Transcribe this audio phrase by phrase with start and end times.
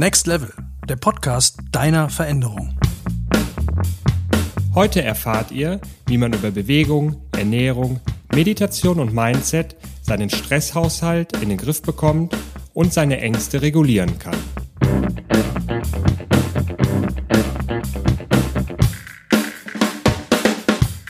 [0.00, 0.50] Next Level,
[0.88, 2.74] der Podcast deiner Veränderung.
[4.74, 8.00] Heute erfahrt ihr, wie man über Bewegung, Ernährung,
[8.34, 12.34] Meditation und Mindset seinen Stresshaushalt in den Griff bekommt
[12.72, 14.38] und seine Ängste regulieren kann.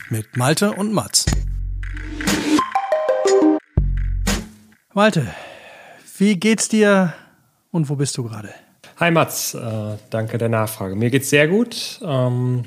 [0.09, 1.27] Mit Malte und Mats.
[4.93, 5.29] Malte,
[6.19, 7.15] wie geht's dir
[7.71, 8.53] und wo bist du gerade?
[9.01, 10.95] Hi Mats, äh, danke der Nachfrage.
[10.95, 11.99] Mir geht's sehr gut.
[12.05, 12.65] Ähm,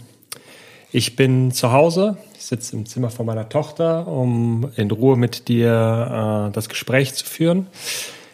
[0.91, 5.47] ich bin zu Hause, ich sitze im Zimmer von meiner Tochter, um in Ruhe mit
[5.47, 7.67] dir äh, das Gespräch zu führen.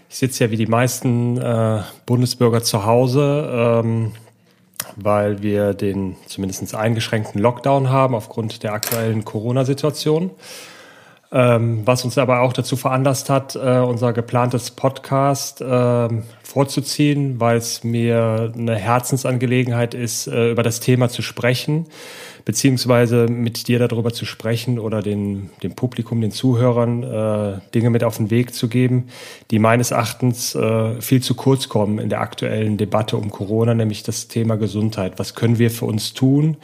[0.09, 4.13] Ich sitze ja wie die meisten äh, Bundesbürger zu Hause, ähm,
[4.95, 10.31] weil wir den zumindest eingeschränkten Lockdown haben aufgrund der aktuellen Corona-Situation.
[11.31, 16.07] Ähm, was uns aber auch dazu veranlasst hat, äh, unser geplantes Podcast äh,
[16.41, 21.85] vorzuziehen, weil es mir eine Herzensangelegenheit ist, äh, über das Thema zu sprechen,
[22.45, 28.03] beziehungsweise mit dir darüber zu sprechen oder den, dem Publikum, den Zuhörern äh, Dinge mit
[28.03, 29.09] auf den Weg zu geben,
[29.51, 34.01] die meines Erachtens äh, viel zu kurz kommen in der aktuellen Debatte um Corona, nämlich
[34.01, 35.19] das Thema Gesundheit.
[35.19, 36.57] Was können wir für uns tun?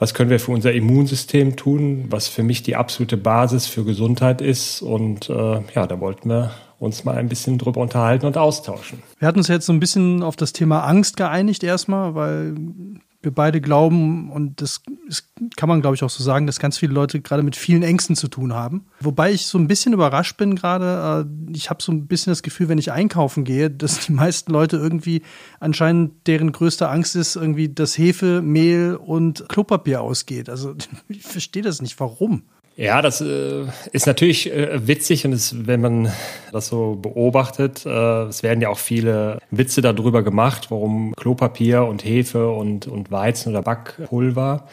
[0.00, 4.40] Was können wir für unser Immunsystem tun, was für mich die absolute Basis für Gesundheit
[4.40, 4.82] ist.
[4.82, 9.02] Und äh, ja, da wollten wir uns mal ein bisschen drüber unterhalten und austauschen.
[9.18, 12.54] Wir hatten uns jetzt so ein bisschen auf das Thema Angst geeinigt erstmal, weil
[13.22, 16.78] wir beide glauben, und das ist, kann man, glaube ich, auch so sagen, dass ganz
[16.78, 18.86] viele Leute gerade mit vielen Ängsten zu tun haben.
[19.00, 21.26] Wobei ich so ein bisschen überrascht bin gerade.
[21.26, 24.52] Äh, ich habe so ein bisschen das Gefühl, wenn ich einkaufen gehe, dass die meisten
[24.52, 25.22] Leute irgendwie
[25.58, 30.48] anscheinend deren größte Angst ist, irgendwie, dass Hefe, Mehl und Klopapier ausgeht.
[30.48, 30.74] Also
[31.08, 32.00] ich verstehe das nicht.
[32.00, 32.44] Warum?
[32.80, 36.10] Ja, das äh, ist natürlich äh, witzig und es, wenn man
[36.50, 42.06] das so beobachtet, äh, es werden ja auch viele Witze darüber gemacht, warum Klopapier und
[42.06, 44.66] Hefe und, und Weizen oder Backpulver.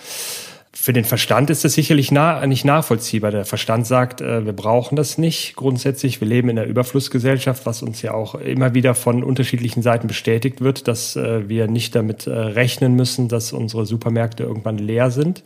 [0.71, 3.31] Für den Verstand ist das sicherlich nah, nicht nachvollziehbar.
[3.31, 6.21] Der Verstand sagt, äh, wir brauchen das nicht grundsätzlich.
[6.21, 10.61] Wir leben in einer Überflussgesellschaft, was uns ja auch immer wieder von unterschiedlichen Seiten bestätigt
[10.61, 15.43] wird, dass äh, wir nicht damit äh, rechnen müssen, dass unsere Supermärkte irgendwann leer sind.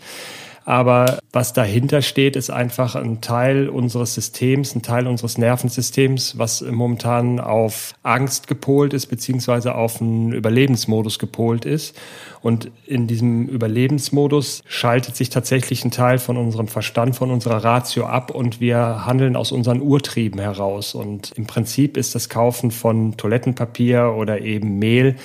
[0.64, 6.62] Aber was dahinter steht, ist einfach ein Teil unseres Systems, ein Teil unseres Nervensystems, was
[6.62, 11.98] momentan auf Angst gepolt ist, beziehungsweise auf einen Überlebensmodus gepolt ist.
[12.42, 18.06] Und in diesem Überlebensmodus schaltet sich tatsächlich ein Teil von unserem Verstand, von unserer Ratio
[18.06, 20.94] ab und wir handeln aus unseren Urtrieben heraus.
[20.94, 25.16] Und im Prinzip ist das Kaufen von Toilettenpapier oder eben Mehl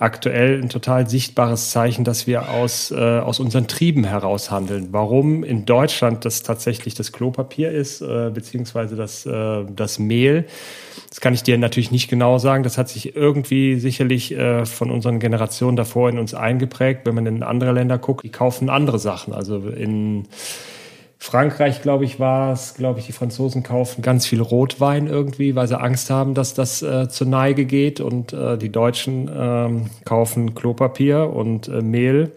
[0.00, 4.88] aktuell ein total sichtbares Zeichen, dass wir aus, äh, aus unseren Trieben heraus handeln.
[4.92, 10.46] Warum in Deutschland das tatsächlich das Klopapier ist, äh, beziehungsweise das, äh, das Mehl,
[11.10, 12.62] das kann ich dir natürlich nicht genau sagen.
[12.62, 17.02] Das hat sich irgendwie sicherlich äh, von unseren Generationen davor in uns eingeprägt.
[17.04, 19.34] Wenn man in andere Länder guckt, die kaufen andere Sachen.
[19.34, 20.28] Also in
[21.22, 25.68] Frankreich, glaube ich, war es, glaube ich, die Franzosen kaufen ganz viel Rotwein irgendwie, weil
[25.68, 28.00] sie Angst haben, dass das äh, zur Neige geht.
[28.00, 32.32] Und äh, die Deutschen ähm, kaufen Klopapier und äh, Mehl.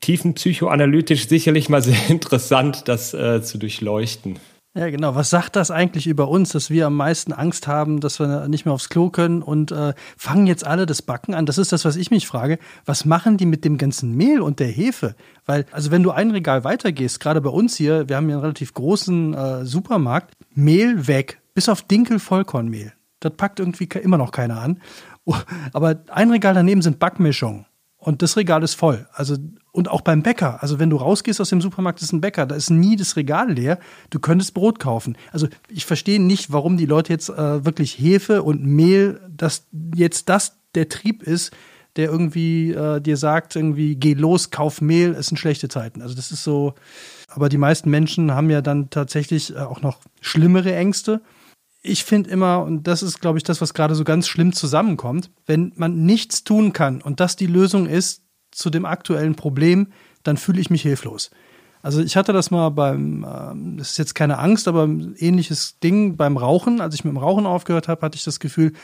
[0.00, 4.40] Tiefenpsychoanalytisch sicherlich mal sehr interessant, das äh, zu durchleuchten.
[4.76, 5.16] Ja, genau.
[5.16, 8.66] Was sagt das eigentlich über uns, dass wir am meisten Angst haben, dass wir nicht
[8.66, 11.44] mehr aufs Klo können und äh, fangen jetzt alle das Backen an?
[11.44, 12.58] Das ist das, was ich mich frage.
[12.84, 15.16] Was machen die mit dem ganzen Mehl und der Hefe?
[15.44, 18.42] Weil, also wenn du ein Regal weitergehst, gerade bei uns hier, wir haben hier einen
[18.42, 22.92] relativ großen äh, Supermarkt, Mehl weg, bis auf Dinkel Vollkornmehl.
[23.18, 24.80] Das packt irgendwie immer noch keiner an.
[25.72, 27.66] Aber ein Regal daneben sind Backmischungen.
[28.00, 29.06] Und das Regal ist voll.
[29.12, 29.36] Also,
[29.72, 30.62] und auch beim Bäcker.
[30.62, 33.52] Also, wenn du rausgehst aus dem Supermarkt, ist ein Bäcker, da ist nie das Regal
[33.52, 33.78] leer.
[34.08, 35.18] Du könntest Brot kaufen.
[35.32, 40.30] Also, ich verstehe nicht, warum die Leute jetzt äh, wirklich Hefe und Mehl, dass jetzt
[40.30, 41.52] das der Trieb ist,
[41.96, 46.00] der irgendwie äh, dir sagt, irgendwie, geh los, kauf Mehl, es sind schlechte Zeiten.
[46.00, 46.74] Also, das ist so.
[47.28, 51.20] Aber die meisten Menschen haben ja dann tatsächlich äh, auch noch schlimmere Ängste
[51.82, 55.30] ich finde immer, und das ist, glaube ich, das, was gerade so ganz schlimm zusammenkommt,
[55.46, 59.88] wenn man nichts tun kann und das die Lösung ist zu dem aktuellen Problem,
[60.22, 61.30] dann fühle ich mich hilflos.
[61.82, 66.16] Also ich hatte das mal beim, äh, das ist jetzt keine Angst, aber ähnliches Ding
[66.16, 66.82] beim Rauchen.
[66.82, 68.74] Als ich mit dem Rauchen aufgehört habe, hatte ich das Gefühl,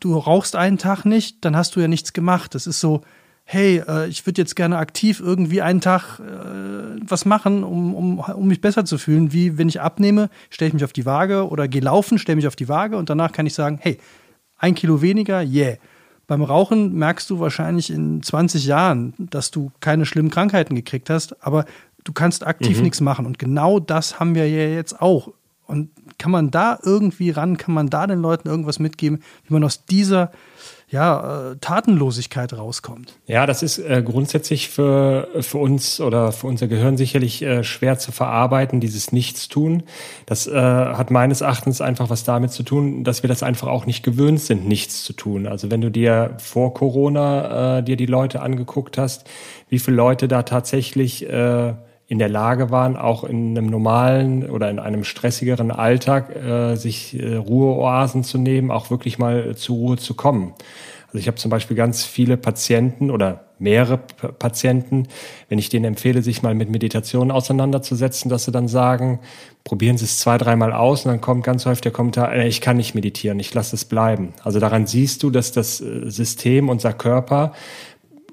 [0.00, 2.54] du rauchst einen Tag nicht, dann hast du ja nichts gemacht.
[2.54, 3.02] Das ist so,
[3.44, 8.18] hey, äh, ich würde jetzt gerne aktiv irgendwie einen Tag äh, was machen, um, um,
[8.18, 11.48] um mich besser zu fühlen, wie wenn ich abnehme, stelle ich mich auf die Waage
[11.48, 13.98] oder gehe laufen, stelle mich auf die Waage und danach kann ich sagen, hey,
[14.56, 15.76] ein Kilo weniger, yeah.
[16.28, 21.44] Beim Rauchen merkst du wahrscheinlich in 20 Jahren, dass du keine schlimmen Krankheiten gekriegt hast,
[21.44, 21.64] aber
[22.04, 22.84] du kannst aktiv mhm.
[22.84, 23.26] nichts machen.
[23.26, 25.32] Und genau das haben wir ja jetzt auch.
[25.66, 27.56] Und Kann man da irgendwie ran?
[27.56, 30.30] Kann man da den Leuten irgendwas mitgeben, wie man aus dieser
[30.92, 33.14] ja, äh, Tatenlosigkeit rauskommt.
[33.26, 37.98] Ja, das ist äh, grundsätzlich für, für uns oder für unser Gehirn sicherlich äh, schwer
[37.98, 39.84] zu verarbeiten, dieses Nichtstun.
[40.26, 43.86] Das äh, hat meines Erachtens einfach was damit zu tun, dass wir das einfach auch
[43.86, 45.46] nicht gewöhnt sind, nichts zu tun.
[45.46, 49.24] Also wenn du dir vor Corona äh, dir die Leute angeguckt hast,
[49.70, 51.72] wie viele Leute da tatsächlich äh,
[52.12, 57.18] in der Lage waren, auch in einem normalen oder in einem stressigeren Alltag äh, sich
[57.18, 60.52] äh, Ruheoasen zu nehmen, auch wirklich mal zur Ruhe zu kommen.
[61.06, 65.08] Also ich habe zum Beispiel ganz viele Patienten oder mehrere Patienten,
[65.48, 69.20] wenn ich denen empfehle, sich mal mit Meditation auseinanderzusetzen, dass sie dann sagen,
[69.64, 72.60] probieren Sie es zwei, dreimal aus und dann kommt ganz häufig der Kommentar, äh, ich
[72.60, 74.34] kann nicht meditieren, ich lasse es bleiben.
[74.44, 77.52] Also daran siehst du, dass das äh, System, unser Körper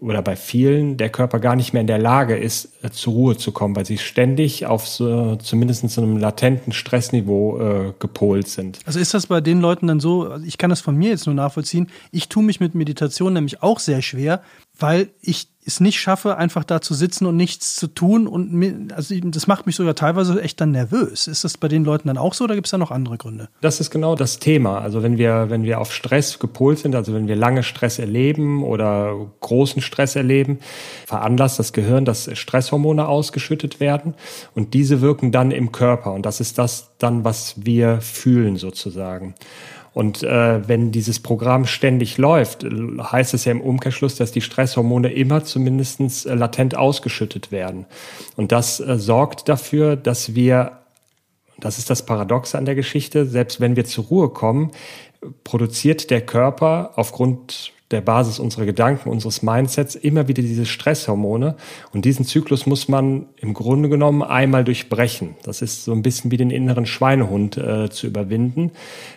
[0.01, 3.37] oder bei vielen der Körper gar nicht mehr in der Lage ist, äh, zur Ruhe
[3.37, 8.79] zu kommen, weil sie ständig auf so, zumindest zu einem latenten Stressniveau äh, gepolt sind.
[8.85, 11.35] Also ist das bei den Leuten dann so, ich kann das von mir jetzt nur
[11.35, 14.41] nachvollziehen, ich tue mich mit Meditation nämlich auch sehr schwer,
[14.77, 18.27] weil ich es nicht schaffe, einfach da zu sitzen und nichts zu tun.
[18.27, 21.27] Und mir, also das macht mich sogar teilweise echt dann nervös.
[21.27, 23.49] Ist das bei den Leuten dann auch so oder gibt es da noch andere Gründe?
[23.61, 24.79] Das ist genau das Thema.
[24.79, 28.63] Also wenn wir, wenn wir auf Stress gepolt sind, also wenn wir lange Stress erleben
[28.63, 30.59] oder großen Stress erleben,
[31.05, 34.15] veranlasst das Gehirn, dass Stresshormone ausgeschüttet werden
[34.55, 36.13] und diese wirken dann im Körper.
[36.13, 39.35] Und das ist das dann, was wir fühlen sozusagen.
[39.99, 45.11] Und äh, wenn dieses Programm ständig läuft, heißt es ja im Umkehrschluss, dass die Stresshormone
[45.11, 47.85] immer zumindest äh, latent ausgeschüttet werden.
[48.37, 50.83] Und das äh, sorgt dafür, dass wir,
[51.57, 54.71] das ist das Paradoxe an der Geschichte, selbst wenn wir zur Ruhe kommen,
[55.43, 61.55] produziert der Körper aufgrund der Basis unserer Gedanken, unseres Mindsets immer wieder diese Stresshormone.
[61.91, 65.35] Und diesen Zyklus muss man im Grunde genommen einmal durchbrechen.
[65.43, 68.71] Das ist so ein bisschen wie den inneren Schweinehund äh, zu überwinden.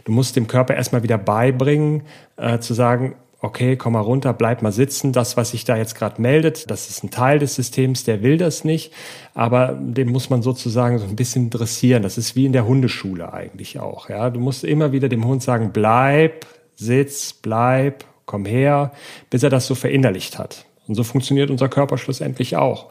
[0.05, 2.03] Du musst dem Körper erstmal wieder beibringen,
[2.37, 5.13] äh, zu sagen, okay, komm mal runter, bleib mal sitzen.
[5.13, 8.39] Das, was sich da jetzt gerade meldet, das ist ein Teil des Systems, der will
[8.39, 8.93] das nicht.
[9.35, 12.03] Aber den muss man sozusagen so ein bisschen dressieren.
[12.05, 14.09] Das ist wie in der Hundeschule eigentlich auch.
[14.09, 16.47] Ja, du musst immer wieder dem Hund sagen, bleib,
[16.77, 18.93] sitz, bleib, komm her,
[19.31, 20.67] bis er das so verinnerlicht hat.
[20.89, 22.89] Und so funktioniert unser Körper schlussendlich auch.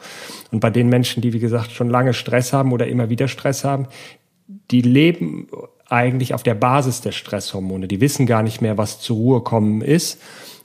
[0.50, 3.64] Und bei den Menschen, die, wie gesagt, schon lange Stress haben oder immer wieder Stress
[3.64, 3.86] haben,
[4.70, 5.48] die leben
[5.88, 7.86] eigentlich auf der Basis der Stresshormone.
[7.86, 10.20] Die wissen gar nicht mehr, was zur Ruhe kommen ist.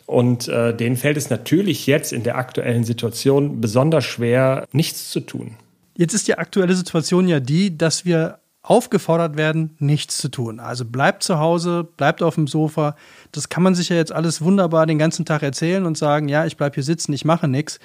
[0.06, 5.20] Und äh, denen fällt es natürlich jetzt in der aktuellen Situation besonders schwer, nichts zu
[5.20, 5.58] tun.
[5.98, 10.60] Jetzt ist die aktuelle Situation ja die, dass wir aufgefordert werden, nichts zu tun.
[10.60, 12.98] Also bleibt zu Hause, bleibt auf dem Sofa.
[13.32, 16.46] Das kann man sich ja jetzt alles wunderbar den ganzen Tag erzählen und sagen, ja,
[16.46, 17.80] ich bleibe hier sitzen, ich mache nichts.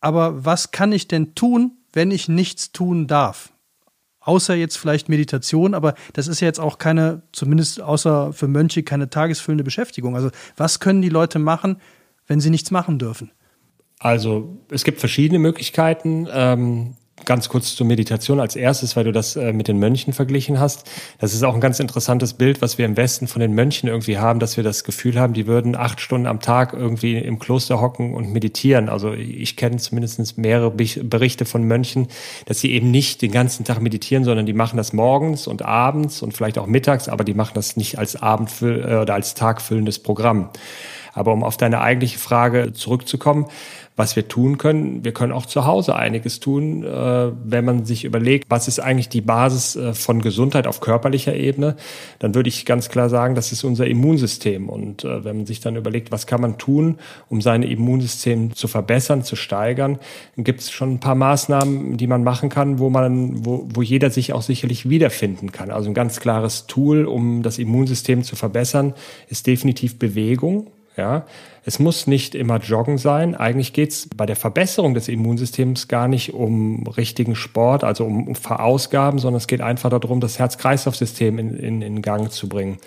[0.00, 3.52] Aber was kann ich denn tun, wenn ich nichts tun darf?
[4.20, 8.82] Außer jetzt vielleicht Meditation, aber das ist ja jetzt auch keine, zumindest außer für Mönche,
[8.82, 10.16] keine tagesfüllende Beschäftigung.
[10.16, 11.80] Also was können die Leute machen,
[12.26, 13.30] wenn sie nichts machen dürfen?
[13.98, 16.26] Also es gibt verschiedene Möglichkeiten.
[16.30, 20.58] Ähm, ganz kurz zur Meditation als erstes, weil du das äh, mit den Mönchen verglichen
[20.60, 20.88] hast.
[21.18, 24.18] Das ist auch ein ganz interessantes Bild, was wir im Westen von den Mönchen irgendwie
[24.18, 27.80] haben, dass wir das Gefühl haben, die würden acht Stunden am Tag irgendwie im Kloster
[27.80, 28.88] hocken und meditieren.
[28.88, 32.08] Also ich kenne zumindest mehrere Berichte von Mönchen,
[32.46, 36.22] dass sie eben nicht den ganzen Tag meditieren, sondern die machen das morgens und abends
[36.22, 39.98] und vielleicht auch mittags, aber die machen das nicht als Abendfüll äh, oder als tagfüllendes
[39.98, 40.50] Programm.
[41.14, 43.46] Aber um auf deine eigentliche Frage zurückzukommen,
[43.98, 45.04] was wir tun können.
[45.04, 49.08] Wir können auch zu Hause einiges tun, äh, wenn man sich überlegt, was ist eigentlich
[49.08, 51.74] die Basis äh, von Gesundheit auf körperlicher Ebene.
[52.20, 54.68] Dann würde ich ganz klar sagen, das ist unser Immunsystem.
[54.68, 58.68] Und äh, wenn man sich dann überlegt, was kann man tun, um sein Immunsystem zu
[58.68, 59.98] verbessern, zu steigern,
[60.36, 63.82] dann gibt es schon ein paar Maßnahmen, die man machen kann, wo man, wo, wo
[63.82, 65.72] jeder sich auch sicherlich wiederfinden kann.
[65.72, 68.94] Also ein ganz klares Tool, um das Immunsystem zu verbessern,
[69.28, 70.68] ist definitiv Bewegung.
[70.96, 71.26] Ja,
[71.64, 73.34] es muss nicht immer Joggen sein.
[73.34, 78.34] Eigentlich geht es bei der Verbesserung des Immunsystems gar nicht um richtigen Sport, also um,
[78.34, 82.78] Verausgaben, sondern es geht einfach darum, das Herz-Kreislauf-System in, in, in Gang zu bringen.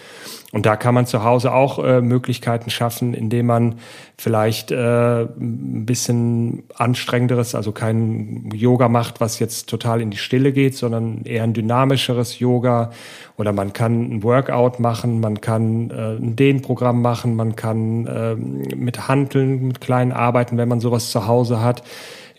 [0.54, 3.76] Und da kann man zu Hause auch äh, Möglichkeiten schaffen, indem man
[4.18, 10.52] vielleicht äh, ein bisschen anstrengenderes, also kein Yoga macht, was jetzt total in die Stille
[10.52, 12.92] geht, sondern eher ein dynamischeres Yoga.
[13.38, 18.36] Oder man kann ein Workout machen, man kann äh, ein Dehnprogramm machen, man kann äh,
[18.36, 21.82] mit Handeln, mit kleinen Arbeiten, wenn man sowas zu Hause hat.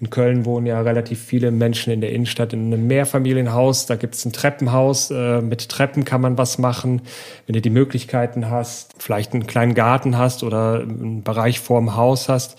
[0.02, 3.86] In Köln wohnen ja relativ viele Menschen in der Innenstadt in einem Mehrfamilienhaus.
[3.86, 5.12] Da gibt es ein Treppenhaus.
[5.12, 7.02] Äh, mit Treppen kann man was machen.
[7.46, 12.28] Wenn du die Möglichkeiten hast, vielleicht einen kleinen Garten hast oder einen Bereich vorm Haus
[12.28, 12.58] hast,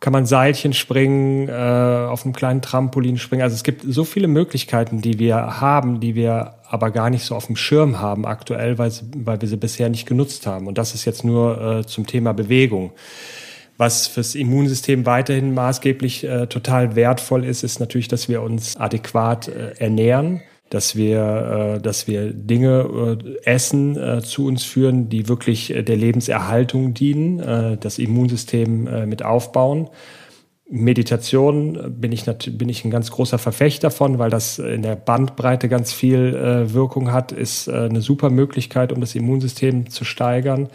[0.00, 3.42] kann man Seilchen springen, äh, auf einem kleinen Trampolin springen.
[3.42, 7.36] Also es gibt so viele Möglichkeiten, die wir haben, die wir aber gar nicht so
[7.36, 10.66] auf dem Schirm haben aktuell, weil, weil wir sie bisher nicht genutzt haben.
[10.66, 12.90] Und das ist jetzt nur äh, zum Thema Bewegung.
[13.80, 19.48] Was fürs Immunsystem weiterhin maßgeblich äh, total wertvoll ist, ist natürlich, dass wir uns adäquat
[19.48, 25.28] äh, ernähren dass wir, äh, dass wir Dinge äh, essen, äh, zu uns führen, die
[25.28, 29.88] wirklich der Lebenserhaltung dienen, das Immunsystem mit aufbauen.
[30.68, 35.68] Meditation bin ich, bin ich ein ganz großer Verfechter von, weil das in der Bandbreite
[35.68, 36.32] ganz viel
[36.72, 40.68] Wirkung hat, ist eine super Möglichkeit, um das Immunsystem zu steigern.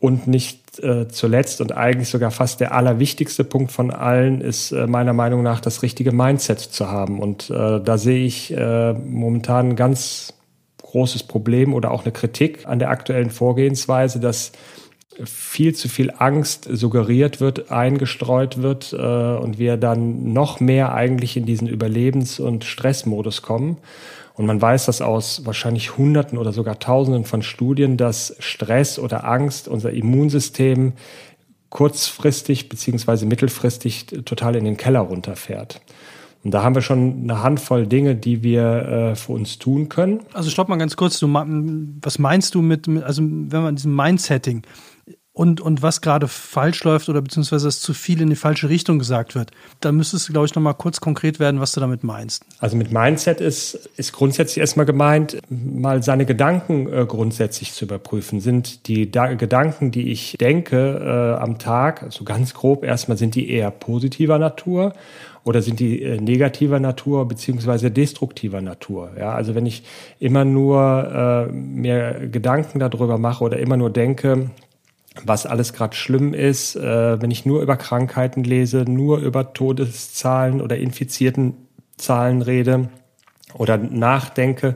[0.00, 4.86] Und nicht äh, zuletzt und eigentlich sogar fast der allerwichtigste Punkt von allen ist äh,
[4.86, 7.20] meiner Meinung nach das richtige Mindset zu haben.
[7.20, 10.34] Und äh, da sehe ich äh, momentan ein ganz
[10.82, 14.52] großes Problem oder auch eine Kritik an der aktuellen Vorgehensweise, dass
[15.22, 21.36] viel zu viel Angst suggeriert wird, eingestreut wird äh, und wir dann noch mehr eigentlich
[21.36, 23.78] in diesen Überlebens- und Stressmodus kommen.
[24.34, 29.24] Und man weiß das aus wahrscheinlich Hunderten oder sogar Tausenden von Studien, dass Stress oder
[29.24, 30.94] Angst unser Immunsystem
[31.70, 35.80] kurzfristig beziehungsweise mittelfristig total in den Keller runterfährt.
[36.44, 40.20] Und da haben wir schon eine Handvoll Dinge, die wir äh, für uns tun können.
[40.34, 41.18] Also stopp mal ganz kurz.
[41.18, 44.62] Du, was meinst du mit, also wenn man diesem Mindsetting,
[45.34, 49.00] und, und was gerade falsch läuft oder beziehungsweise es zu viel in die falsche Richtung
[49.00, 49.50] gesagt wird.
[49.80, 52.44] Da müsstest du, glaube ich, nochmal kurz konkret werden, was du damit meinst.
[52.60, 58.40] Also mit Mindset ist, ist grundsätzlich erstmal gemeint, mal seine Gedanken äh, grundsätzlich zu überprüfen.
[58.40, 63.34] Sind die da Gedanken, die ich denke äh, am Tag, also ganz grob erstmal, sind
[63.34, 64.94] die eher positiver Natur
[65.42, 69.10] oder sind die äh, negativer Natur beziehungsweise destruktiver Natur?
[69.18, 69.82] Ja, also wenn ich
[70.20, 74.50] immer nur äh, mir Gedanken darüber mache oder immer nur denke,
[75.22, 80.60] was alles gerade schlimm ist, äh, wenn ich nur über Krankheiten lese, nur über Todeszahlen
[80.60, 81.54] oder infizierten
[81.96, 82.88] Zahlen rede
[83.54, 84.74] oder nachdenke,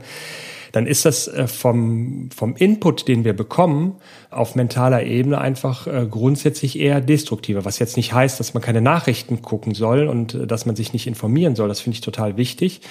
[0.72, 3.96] dann ist das äh, vom, vom Input, den wir bekommen,
[4.30, 7.64] auf mentaler Ebene einfach äh, grundsätzlich eher destruktiver.
[7.64, 10.92] Was jetzt nicht heißt, dass man keine Nachrichten gucken soll und äh, dass man sich
[10.92, 11.68] nicht informieren soll.
[11.68, 12.82] Das finde ich total wichtig.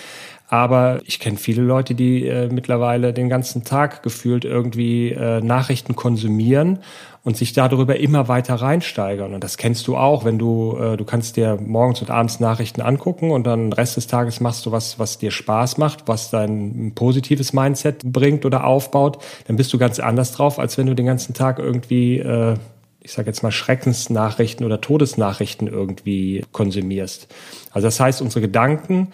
[0.49, 5.95] Aber ich kenne viele Leute, die äh, mittlerweile den ganzen Tag gefühlt irgendwie äh, Nachrichten
[5.95, 6.79] konsumieren
[7.25, 9.33] und sich darüber immer weiter reinsteigern.
[9.33, 12.79] Und das kennst du auch, wenn du, äh, du kannst dir morgens und abends Nachrichten
[12.79, 16.29] angucken und dann den Rest des Tages machst du was, was dir Spaß macht, was
[16.29, 20.95] dein positives Mindset bringt oder aufbaut, dann bist du ganz anders drauf, als wenn du
[20.95, 22.55] den ganzen Tag irgendwie äh,
[23.01, 27.33] ich sage jetzt mal, Schreckensnachrichten oder Todesnachrichten irgendwie konsumierst.
[27.71, 29.13] Also das heißt, unsere Gedanken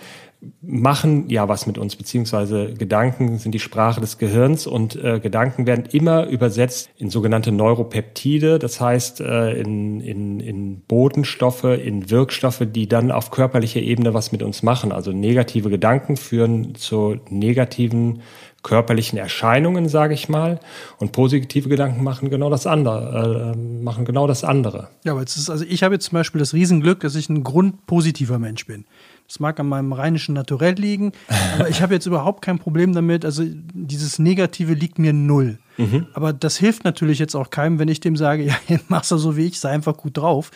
[0.62, 5.66] machen ja was mit uns, beziehungsweise Gedanken sind die Sprache des Gehirns und äh, Gedanken
[5.66, 12.64] werden immer übersetzt in sogenannte Neuropeptide, das heißt äh, in, in, in Botenstoffe, in Wirkstoffe,
[12.66, 14.92] die dann auf körperlicher Ebene was mit uns machen.
[14.92, 18.22] Also negative Gedanken führen zu negativen
[18.64, 20.60] körperlichen Erscheinungen, sage ich mal,
[20.98, 24.88] und positive Gedanken machen genau das andere, äh, machen genau das andere.
[25.04, 27.44] Ja, aber jetzt ist also ich habe jetzt zum Beispiel das Riesenglück, dass ich ein
[27.44, 28.86] grundpositiver Mensch bin.
[29.28, 31.12] Das mag an meinem rheinischen Naturell liegen,
[31.56, 33.26] aber ich habe jetzt überhaupt kein Problem damit.
[33.26, 35.60] Also dieses Negative liegt mir null.
[35.78, 36.08] Mhm.
[36.14, 39.38] Aber das hilft natürlich jetzt auch keinem, wenn ich dem sage, ja, machst du so
[39.38, 40.52] wie ich, sei einfach gut drauf.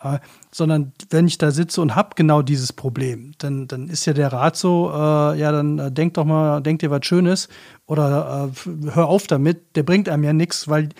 [0.00, 0.18] Äh,
[0.52, 4.32] sondern wenn ich da sitze und habe genau dieses Problem, dann, dann ist ja der
[4.32, 7.48] Rat so, äh, ja, dann äh, denk doch mal, denk dir was Schönes
[7.86, 10.90] oder äh, hör auf damit, der bringt einem ja nichts, weil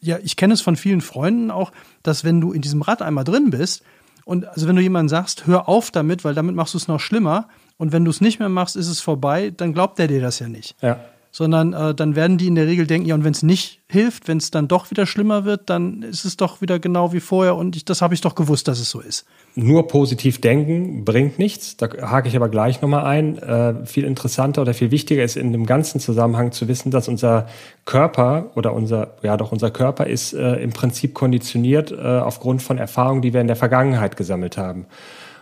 [0.00, 1.70] ja, ich kenne es von vielen Freunden auch,
[2.02, 3.84] dass wenn du in diesem Rad einmal drin bist,
[4.30, 7.00] und also wenn du jemandem sagst, hör auf damit, weil damit machst du es noch
[7.00, 7.48] schlimmer.
[7.78, 10.38] Und wenn du es nicht mehr machst, ist es vorbei, dann glaubt er dir das
[10.38, 10.76] ja nicht.
[10.80, 11.00] Ja
[11.32, 14.26] sondern äh, dann werden die in der Regel denken, ja, und wenn es nicht hilft,
[14.28, 17.56] wenn es dann doch wieder schlimmer wird, dann ist es doch wieder genau wie vorher
[17.56, 19.26] und ich, das habe ich doch gewusst, dass es so ist.
[19.54, 21.76] Nur positiv denken bringt nichts.
[21.76, 23.38] Da hake ich aber gleich nochmal ein.
[23.38, 27.46] Äh, viel interessanter oder viel wichtiger ist in dem ganzen Zusammenhang zu wissen, dass unser
[27.84, 32.78] Körper oder unser, ja doch unser Körper ist äh, im Prinzip konditioniert äh, aufgrund von
[32.78, 34.86] Erfahrungen, die wir in der Vergangenheit gesammelt haben.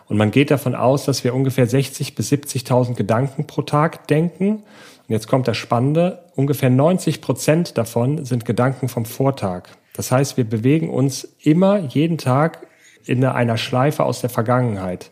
[0.06, 4.62] Und man geht davon aus, dass wir ungefähr 60 bis 70.000 Gedanken pro Tag denken.
[5.08, 9.70] Und jetzt kommt das Spannende, ungefähr 90 Prozent davon sind Gedanken vom Vortag.
[9.94, 12.66] Das heißt, wir bewegen uns immer jeden Tag
[13.06, 15.10] in einer Schleife aus der Vergangenheit.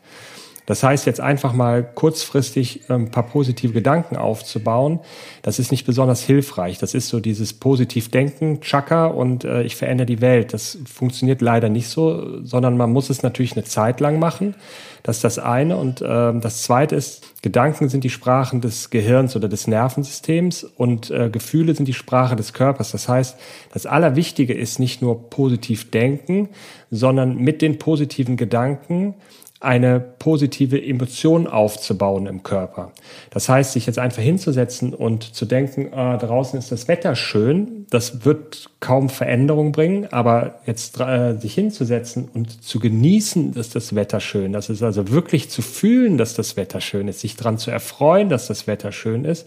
[0.66, 5.00] Das heißt, jetzt einfach mal kurzfristig ein paar positive Gedanken aufzubauen,
[5.42, 6.78] das ist nicht besonders hilfreich.
[6.78, 10.52] Das ist so dieses Positivdenken, Chaka und äh, ich verändere die Welt.
[10.52, 14.56] Das funktioniert leider nicht so, sondern man muss es natürlich eine Zeit lang machen.
[15.04, 15.76] Das ist das eine.
[15.76, 21.12] Und äh, das zweite ist, Gedanken sind die Sprachen des Gehirns oder des Nervensystems und
[21.12, 22.90] äh, Gefühle sind die Sprache des Körpers.
[22.90, 23.36] Das heißt,
[23.72, 26.48] das Allerwichtige ist nicht nur positiv denken,
[26.90, 29.14] sondern mit den positiven Gedanken
[29.60, 32.92] eine positive Emotion aufzubauen im Körper.
[33.30, 37.85] Das heißt, sich jetzt einfach hinzusetzen und zu denken, ah, draußen ist das Wetter schön,
[37.90, 43.94] das wird kaum Veränderung bringen, aber jetzt äh, sich hinzusetzen und zu genießen, dass das
[43.94, 47.58] Wetter schön, das ist also wirklich zu fühlen, dass das Wetter schön ist, sich daran
[47.58, 49.46] zu erfreuen, dass das Wetter schön ist,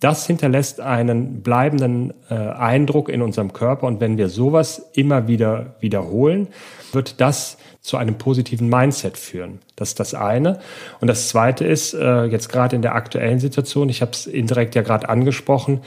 [0.00, 5.76] das hinterlässt einen bleibenden äh, Eindruck in unserem Körper und wenn wir sowas immer wieder
[5.80, 6.48] wiederholen,
[6.92, 9.60] wird das zu einem positiven Mindset führen.
[9.76, 10.60] Das ist das eine.
[11.00, 14.74] Und das zweite ist, äh, jetzt gerade in der aktuellen Situation, ich habe es indirekt
[14.74, 15.80] ja gerade angesprochen,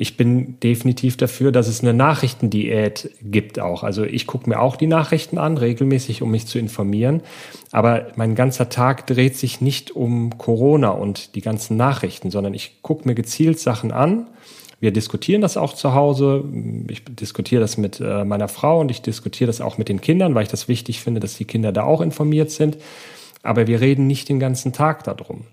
[0.00, 3.82] ich bin definitiv dafür, dass es eine Nachrichtendiät gibt auch.
[3.82, 7.22] Also ich gucke mir auch die Nachrichten an, regelmäßig, um mich zu informieren.
[7.72, 12.82] Aber mein ganzer Tag dreht sich nicht um Corona und die ganzen Nachrichten, sondern ich
[12.82, 14.26] gucke mir gezielt Sachen an
[14.80, 16.44] wir diskutieren das auch zu Hause.
[16.88, 20.34] Ich diskutiere das mit äh, meiner Frau und ich diskutiere das auch mit den Kindern,
[20.34, 22.76] weil ich das wichtig finde, dass die Kinder da auch informiert sind.
[23.42, 25.44] Aber wir reden nicht den ganzen Tag darum.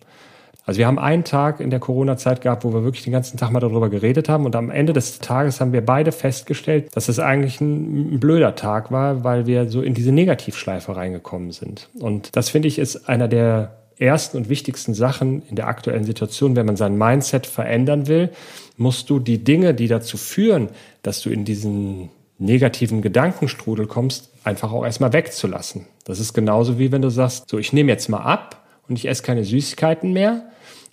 [0.66, 3.52] Also wir haben einen Tag in der Corona-Zeit gehabt, wo wir wirklich den ganzen Tag
[3.52, 4.46] mal darüber geredet haben.
[4.46, 8.92] Und am Ende des Tages haben wir beide festgestellt, dass es eigentlich ein, blöder Tag
[8.92, 11.90] war, weil wir so in diese Negativschleife reingekommen sind.
[12.00, 16.56] Und das finde ich ist einer der ersten und wichtigsten Sachen in der aktuellen Situation,
[16.56, 18.30] wenn man sein Mindset verändern will,
[18.78, 20.70] musst du die Dinge, die dazu führen,
[21.04, 25.88] dass du in diesen negativen Gedankenstrudel kommst, einfach auch erstmal wegzulassen.
[26.04, 29.08] Das ist genauso wie wenn du sagst, so ich nehme jetzt mal ab und ich
[29.08, 30.44] esse keine Süßigkeiten mehr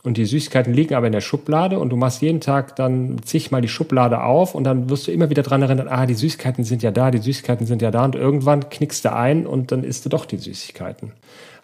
[0.04, 3.60] und die Süßigkeiten liegen aber in der Schublade und du machst jeden Tag dann zigmal
[3.60, 6.82] die Schublade auf und dann wirst du immer wieder dran erinnern, ah, die Süßigkeiten sind
[6.82, 10.04] ja da, die Süßigkeiten sind ja da und irgendwann knickst du ein und dann isst
[10.04, 11.12] du doch die Süßigkeiten.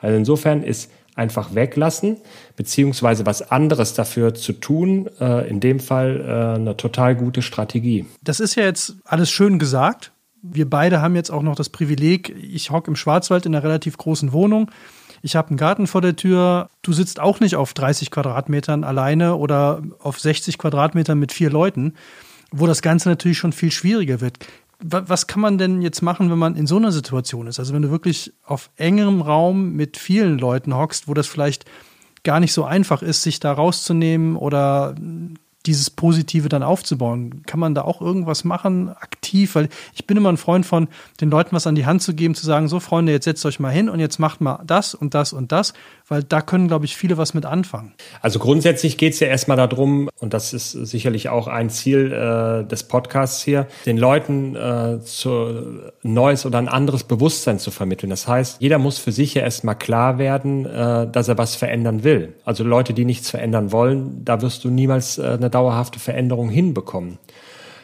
[0.00, 2.18] Also insofern ist einfach weglassen,
[2.54, 8.06] beziehungsweise was anderes dafür zu tun, äh, in dem Fall äh, eine total gute Strategie.
[8.22, 10.12] Das ist ja jetzt alles schön gesagt.
[10.42, 13.98] Wir beide haben jetzt auch noch das Privileg, ich hocke im Schwarzwald in einer relativ
[13.98, 14.70] großen Wohnung.
[15.22, 16.70] Ich habe einen Garten vor der Tür.
[16.82, 21.94] Du sitzt auch nicht auf 30 Quadratmetern alleine oder auf 60 Quadratmetern mit vier Leuten,
[22.50, 24.38] wo das Ganze natürlich schon viel schwieriger wird
[24.80, 27.58] was kann man denn jetzt machen, wenn man in so einer Situation ist?
[27.58, 31.64] Also wenn du wirklich auf engerem Raum mit vielen Leuten hockst, wo das vielleicht
[32.22, 34.94] gar nicht so einfach ist, sich da rauszunehmen oder
[35.66, 37.42] dieses Positive dann aufzubauen.
[37.46, 39.54] Kann man da auch irgendwas machen, aktiv?
[39.54, 40.88] Weil ich bin immer ein Freund von,
[41.20, 43.60] den Leuten was an die Hand zu geben, zu sagen, so Freunde, jetzt setzt euch
[43.60, 45.74] mal hin und jetzt macht mal das und das und das,
[46.06, 47.92] weil da können, glaube ich, viele was mit anfangen.
[48.22, 52.66] Also grundsätzlich geht es ja erstmal darum, und das ist sicherlich auch ein Ziel äh,
[52.66, 58.10] des Podcasts hier, den Leuten äh, zu neues oder ein anderes Bewusstsein zu vermitteln.
[58.10, 62.04] Das heißt, jeder muss für sich ja erstmal klar werden, äh, dass er was verändern
[62.04, 62.34] will.
[62.44, 67.18] Also Leute, die nichts verändern wollen, da wirst du niemals äh, eine dauerhafte Veränderung hinbekommen.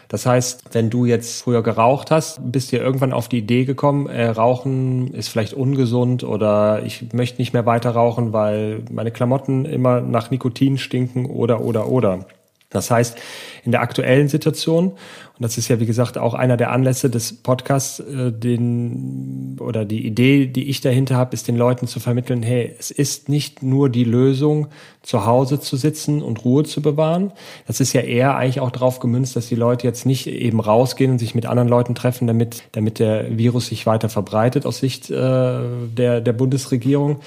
[0.08, 4.06] Das heißt, wenn du jetzt früher geraucht hast, bist dir irgendwann auf die Idee gekommen,
[4.06, 9.64] äh, Rauchen ist vielleicht ungesund oder ich möchte nicht mehr weiter rauchen, weil meine Klamotten
[9.64, 12.26] immer nach Nikotin stinken oder oder oder.
[12.74, 13.16] Das heißt,
[13.64, 17.32] in der aktuellen Situation, und das ist ja wie gesagt auch einer der Anlässe des
[17.42, 22.42] Podcasts, äh, den oder die Idee, die ich dahinter habe, ist den Leuten zu vermitteln,
[22.42, 24.68] hey, es ist nicht nur die Lösung,
[25.02, 27.32] zu Hause zu sitzen und Ruhe zu bewahren.
[27.66, 31.12] Das ist ja eher eigentlich auch darauf gemünzt, dass die Leute jetzt nicht eben rausgehen
[31.12, 35.10] und sich mit anderen Leuten treffen, damit, damit der Virus sich weiter verbreitet aus Sicht
[35.10, 37.20] äh, der, der Bundesregierung,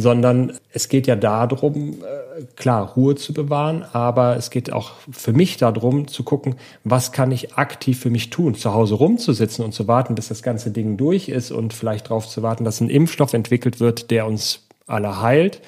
[0.00, 5.32] sondern es geht ja darum, äh, klar, Ruhe zu bewahren, aber es geht auch für
[5.32, 9.72] mich darum zu gucken, was kann ich aktiv für mich tun, zu Hause rumzusitzen und
[9.72, 12.90] zu warten, bis das ganze Ding durch ist und vielleicht darauf zu warten, dass ein
[12.90, 15.60] Impfstoff entwickelt wird, der uns alle heilt,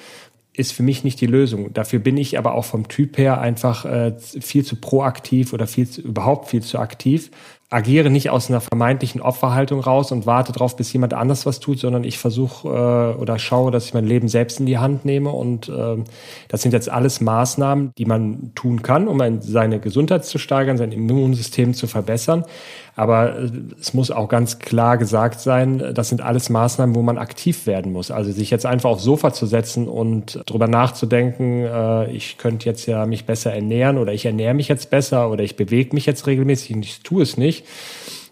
[0.53, 1.73] ist für mich nicht die Lösung.
[1.73, 5.89] Dafür bin ich aber auch vom Typ her einfach äh, viel zu proaktiv oder viel
[5.89, 7.31] zu, überhaupt viel zu aktiv
[7.71, 11.79] agiere nicht aus einer vermeintlichen Opferhaltung raus und warte darauf, bis jemand anders was tut,
[11.79, 15.29] sondern ich versuche äh, oder schaue, dass ich mein Leben selbst in die Hand nehme.
[15.29, 15.95] Und äh,
[16.49, 20.91] das sind jetzt alles Maßnahmen, die man tun kann, um seine Gesundheit zu steigern, sein
[20.91, 22.43] Immunsystem zu verbessern.
[22.97, 27.17] Aber äh, es muss auch ganz klar gesagt sein, das sind alles Maßnahmen, wo man
[27.17, 28.11] aktiv werden muss.
[28.11, 32.85] Also sich jetzt einfach aufs Sofa zu setzen und darüber nachzudenken, äh, ich könnte jetzt
[32.85, 36.27] ja mich besser ernähren oder ich ernähre mich jetzt besser oder ich bewege mich jetzt
[36.27, 37.60] regelmäßig und ich tue es nicht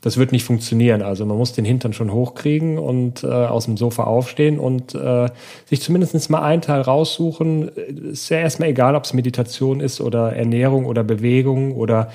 [0.01, 1.01] Das wird nicht funktionieren.
[1.01, 5.27] Also man muss den Hintern schon hochkriegen und äh, aus dem Sofa aufstehen und äh,
[5.65, 7.67] sich zumindest mal einen Teil raussuchen.
[7.67, 12.11] Ist ja erstmal egal, ob es Meditation ist oder Ernährung oder Bewegung oder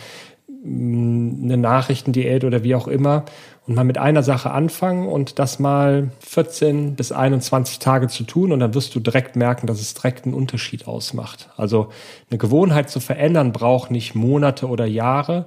[0.65, 3.25] eine Nachrichtendiät oder wie auch immer
[3.67, 8.53] und mal mit einer Sache anfangen und das mal 14 bis 21 Tage zu tun
[8.53, 11.51] und dann wirst du direkt merken, dass es direkt einen Unterschied ausmacht.
[11.57, 11.89] Also
[12.31, 15.47] eine Gewohnheit zu verändern braucht nicht Monate oder Jahre.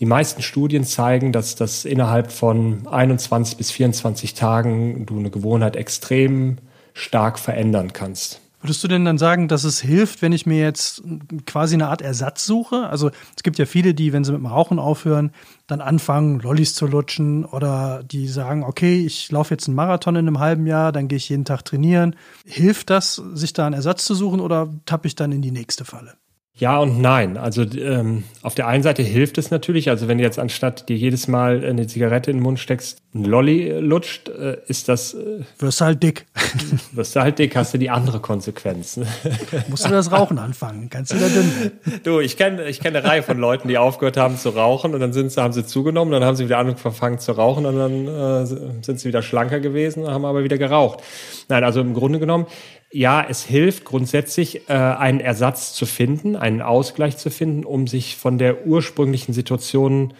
[0.00, 5.76] Die meisten Studien zeigen, dass das innerhalb von 21 bis 24 Tagen du eine Gewohnheit
[5.76, 6.58] extrem
[6.94, 8.40] stark verändern kannst.
[8.60, 11.02] Würdest du denn dann sagen, dass es hilft, wenn ich mir jetzt
[11.46, 12.88] quasi eine Art Ersatz suche?
[12.88, 15.30] Also es gibt ja viele, die, wenn sie mit dem Rauchen aufhören,
[15.68, 20.26] dann anfangen, Lollis zu lutschen oder die sagen, okay, ich laufe jetzt einen Marathon in
[20.26, 22.16] einem halben Jahr, dann gehe ich jeden Tag trainieren.
[22.44, 25.84] Hilft das, sich da einen Ersatz zu suchen oder tappe ich dann in die nächste
[25.84, 26.14] Falle?
[26.58, 27.36] Ja und nein.
[27.36, 29.90] Also ähm, auf der einen Seite hilft es natürlich.
[29.90, 33.24] Also wenn du jetzt anstatt dir jedes Mal eine Zigarette in den Mund steckst, ein
[33.24, 35.14] Lolli lutscht, äh, ist das.
[35.14, 36.26] Äh, wirst du halt dick.
[36.92, 38.98] wirst du halt dick, hast du die andere Konsequenz.
[39.68, 42.02] Musst du das Rauchen anfangen, kannst du da dünn.
[42.02, 45.00] Du, ich kenne ich kenn eine Reihe von Leuten, die aufgehört haben zu rauchen und
[45.00, 48.08] dann sind sie, haben sie zugenommen, dann haben sie wieder angefangen zu rauchen und dann
[48.08, 51.04] äh, sind sie wieder schlanker gewesen und haben aber wieder geraucht.
[51.48, 52.46] Nein, also im Grunde genommen
[52.90, 58.16] ja, es hilft grundsätzlich, äh, einen Ersatz zu finden, einen Ausgleich zu finden, um sich
[58.16, 60.14] von der ursprünglichen Situation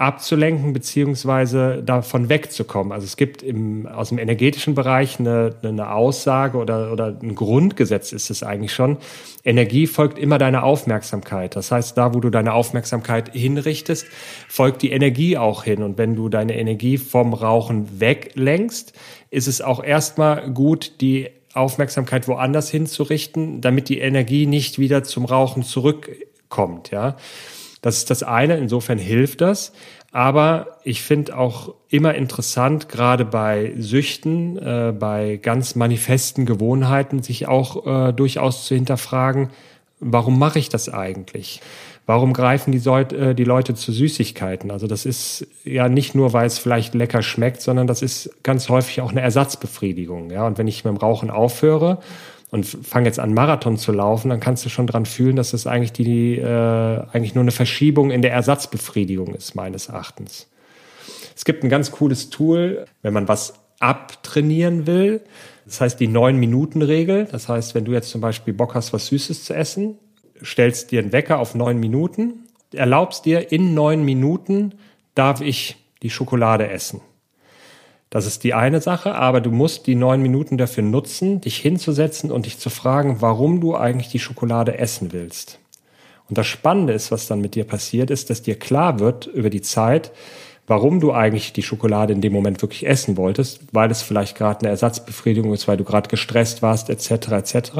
[0.00, 2.90] abzulenken beziehungsweise davon wegzukommen.
[2.90, 8.12] Also es gibt im, aus dem energetischen Bereich eine, eine Aussage oder, oder ein Grundgesetz
[8.12, 8.96] ist es eigentlich schon.
[9.44, 11.54] Energie folgt immer deiner Aufmerksamkeit.
[11.54, 14.06] Das heißt, da, wo du deine Aufmerksamkeit hinrichtest,
[14.48, 15.82] folgt die Energie auch hin.
[15.82, 18.94] Und wenn du deine Energie vom Rauchen weglenkst,
[19.28, 25.24] ist es auch erstmal gut, die Aufmerksamkeit woanders hinzurichten, damit die Energie nicht wieder zum
[25.24, 27.16] Rauchen zurückkommt, ja.
[27.82, 29.72] Das ist das eine, insofern hilft das.
[30.12, 37.46] Aber ich finde auch immer interessant, gerade bei Süchten, äh, bei ganz manifesten Gewohnheiten, sich
[37.46, 39.50] auch äh, durchaus zu hinterfragen,
[40.00, 41.60] warum mache ich das eigentlich?
[42.10, 44.72] Warum greifen die, äh, die, Leute zu Süßigkeiten?
[44.72, 48.68] Also das ist ja nicht nur, weil es vielleicht lecker schmeckt, sondern das ist ganz
[48.68, 50.28] häufig auch eine Ersatzbefriedigung.
[50.32, 52.00] Ja, und wenn ich mit dem Rauchen aufhöre
[52.50, 55.68] und fange jetzt an Marathon zu laufen, dann kannst du schon dran fühlen, dass das
[55.68, 60.48] eigentlich die äh, eigentlich nur eine Verschiebung in der Ersatzbefriedigung ist meines Erachtens.
[61.36, 65.20] Es gibt ein ganz cooles Tool, wenn man was abtrainieren will.
[65.64, 67.28] Das heißt die neun Minuten Regel.
[67.30, 69.96] Das heißt, wenn du jetzt zum Beispiel Bock hast, was Süßes zu essen,
[70.44, 74.74] stellst dir einen Wecker auf neun Minuten, erlaubst dir in neun Minuten
[75.14, 77.00] darf ich die Schokolade essen.
[78.10, 82.32] Das ist die eine Sache, aber du musst die neun Minuten dafür nutzen, dich hinzusetzen
[82.32, 85.60] und dich zu fragen, warum du eigentlich die Schokolade essen willst.
[86.28, 89.50] Und das Spannende ist, was dann mit dir passiert, ist, dass dir klar wird über
[89.50, 90.12] die Zeit,
[90.66, 94.60] warum du eigentlich die Schokolade in dem Moment wirklich essen wolltest, weil es vielleicht gerade
[94.60, 97.10] eine Ersatzbefriedigung ist, weil du gerade gestresst warst, etc.
[97.32, 97.70] etc.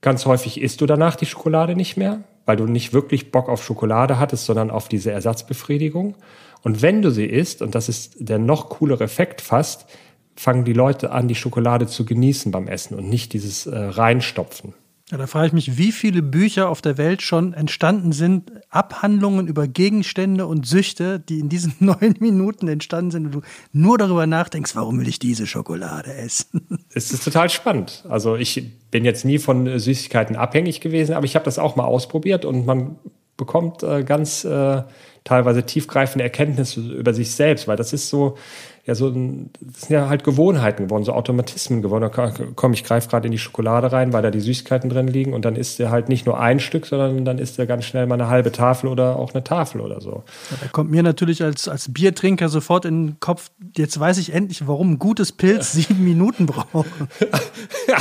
[0.00, 3.64] Ganz häufig isst du danach die Schokolade nicht mehr, weil du nicht wirklich Bock auf
[3.64, 6.16] Schokolade hattest, sondern auf diese Ersatzbefriedigung.
[6.62, 9.86] Und wenn du sie isst, und das ist der noch coolere Effekt fast,
[10.36, 14.74] fangen die Leute an, die Schokolade zu genießen beim Essen und nicht dieses äh, Reinstopfen.
[15.10, 19.46] Ja, da frage ich mich, wie viele Bücher auf der Welt schon entstanden sind, Abhandlungen
[19.46, 23.40] über Gegenstände und Süchte, die in diesen neun Minuten entstanden sind und du
[23.72, 26.66] nur darüber nachdenkst, warum will ich diese Schokolade essen?
[26.92, 28.04] Es ist total spannend.
[28.08, 31.84] Also ich bin jetzt nie von Süßigkeiten abhängig gewesen, aber ich habe das auch mal
[31.84, 32.96] ausprobiert und man
[33.36, 34.82] bekommt äh, ganz äh,
[35.24, 38.36] teilweise tiefgreifende Erkenntnisse über sich selbst, weil das ist so,
[38.88, 42.10] ja, so ein, das sind ja halt Gewohnheiten geworden, so Automatismen geworden.
[42.56, 45.44] Komm, ich greife gerade in die Schokolade rein, weil da die Süßigkeiten drin liegen und
[45.44, 48.14] dann isst er halt nicht nur ein Stück, sondern dann isst er ganz schnell mal
[48.14, 50.24] eine halbe Tafel oder auch eine Tafel oder so.
[50.50, 54.32] Ja, da kommt mir natürlich als, als Biertrinker sofort in den Kopf, jetzt weiß ich
[54.32, 56.72] endlich, warum ein gutes Pilz sieben Minuten braucht.
[57.88, 57.98] ja,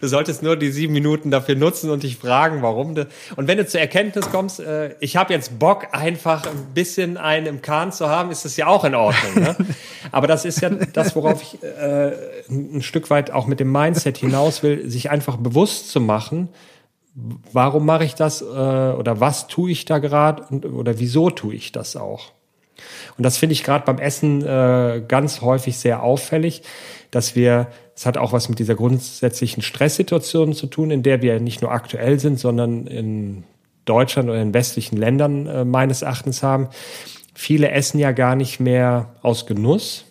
[0.00, 3.06] Du solltest nur die sieben Minuten dafür nutzen und dich fragen, warum du.
[3.36, 7.46] Und wenn du zur Erkenntnis kommst, äh, ich habe jetzt Bock, einfach ein bisschen einen
[7.46, 9.42] im Kahn zu haben, ist das ja auch in Ordnung.
[9.42, 9.56] Ne?
[10.12, 12.12] Aber das ist ja das, worauf ich äh,
[12.48, 16.48] ein Stück weit auch mit dem Mindset hinaus will, sich einfach bewusst zu machen,
[17.52, 21.72] warum mache ich das äh, oder was tue ich da gerade oder wieso tue ich
[21.72, 22.32] das auch.
[23.18, 26.62] Und das finde ich gerade beim Essen äh, ganz häufig sehr auffällig,
[27.10, 27.68] dass wir
[28.00, 31.70] es hat auch was mit dieser grundsätzlichen Stresssituation zu tun, in der wir nicht nur
[31.70, 33.44] aktuell sind, sondern in
[33.84, 36.70] Deutschland oder in westlichen Ländern äh, meines Erachtens haben.
[37.34, 40.06] Viele essen ja gar nicht mehr aus Genuss,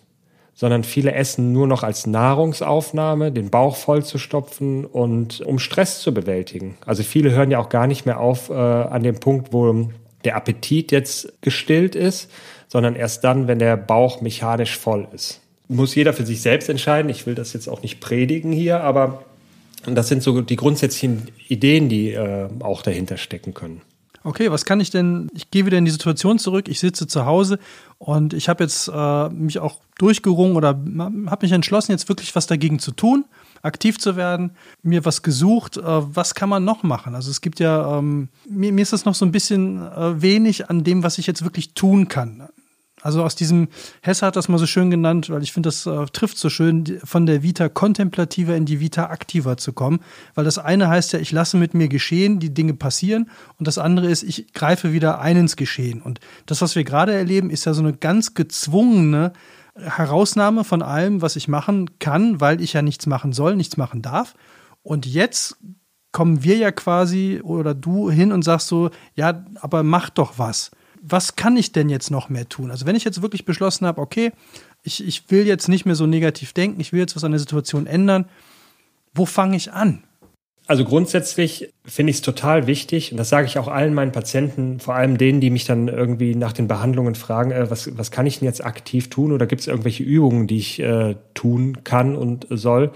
[0.54, 6.00] sondern viele essen nur noch als Nahrungsaufnahme, den Bauch voll zu stopfen und um Stress
[6.00, 6.78] zu bewältigen.
[6.86, 9.90] Also viele hören ja auch gar nicht mehr auf äh, an dem Punkt, wo
[10.26, 12.30] der Appetit jetzt gestillt ist,
[12.68, 15.42] sondern erst dann, wenn der Bauch mechanisch voll ist.
[15.70, 17.10] Muss jeder für sich selbst entscheiden.
[17.10, 19.24] Ich will das jetzt auch nicht predigen hier, aber
[19.86, 23.82] das sind so die grundsätzlichen Ideen, die äh, auch dahinter stecken können.
[24.24, 25.30] Okay, was kann ich denn?
[25.34, 26.68] Ich gehe wieder in die Situation zurück.
[26.68, 27.58] Ich sitze zu Hause
[27.98, 32.46] und ich habe jetzt äh, mich auch durchgerungen oder habe mich entschlossen, jetzt wirklich was
[32.46, 33.26] dagegen zu tun,
[33.62, 34.52] aktiv zu werden,
[34.84, 35.78] mir was gesucht.
[35.78, 37.16] Äh, was kann man noch machen?
[37.16, 40.70] Also es gibt ja, ähm, mir, mir, ist das noch so ein bisschen äh, wenig
[40.70, 42.50] an dem, was ich jetzt wirklich tun kann.
[43.02, 43.70] Also aus diesem,
[44.02, 47.00] Hesse hat das mal so schön genannt, weil ich finde, das äh, trifft so schön,
[47.04, 50.00] von der Vita kontemplativer in die Vita aktiver zu kommen.
[50.36, 53.30] Weil das eine heißt ja, ich lasse mit mir geschehen, die Dinge passieren.
[53.58, 56.02] Und das andere ist, ich greife wieder ein ins Geschehen.
[56.02, 59.34] Und das, was wir gerade erleben, ist ja so eine ganz gezwungene
[59.76, 64.02] Herausnahme von allem, was ich machen kann, weil ich ja nichts machen soll, nichts machen
[64.02, 64.36] darf.
[64.84, 65.58] Und jetzt
[66.12, 70.72] kommen wir ja quasi oder du hin und sagst so, ja, aber mach doch was
[71.02, 72.72] was kann ich denn jetzt noch mehr tun?
[72.72, 74.32] Also wenn ich jetzt wirklich beschlossen habe, okay,
[74.84, 77.40] ich, ich will jetzt nicht mehr so negativ denken, ich will jetzt was an der
[77.40, 78.26] Situation ändern,
[79.14, 80.04] wo fange ich an?
[80.70, 84.80] Also grundsätzlich finde ich es total wichtig, und das sage ich auch allen meinen Patienten,
[84.80, 88.28] vor allem denen, die mich dann irgendwie nach den Behandlungen fragen, äh, was, was kann
[88.28, 92.16] ich denn jetzt aktiv tun oder gibt es irgendwelche Übungen, die ich äh, tun kann
[92.16, 92.92] und soll.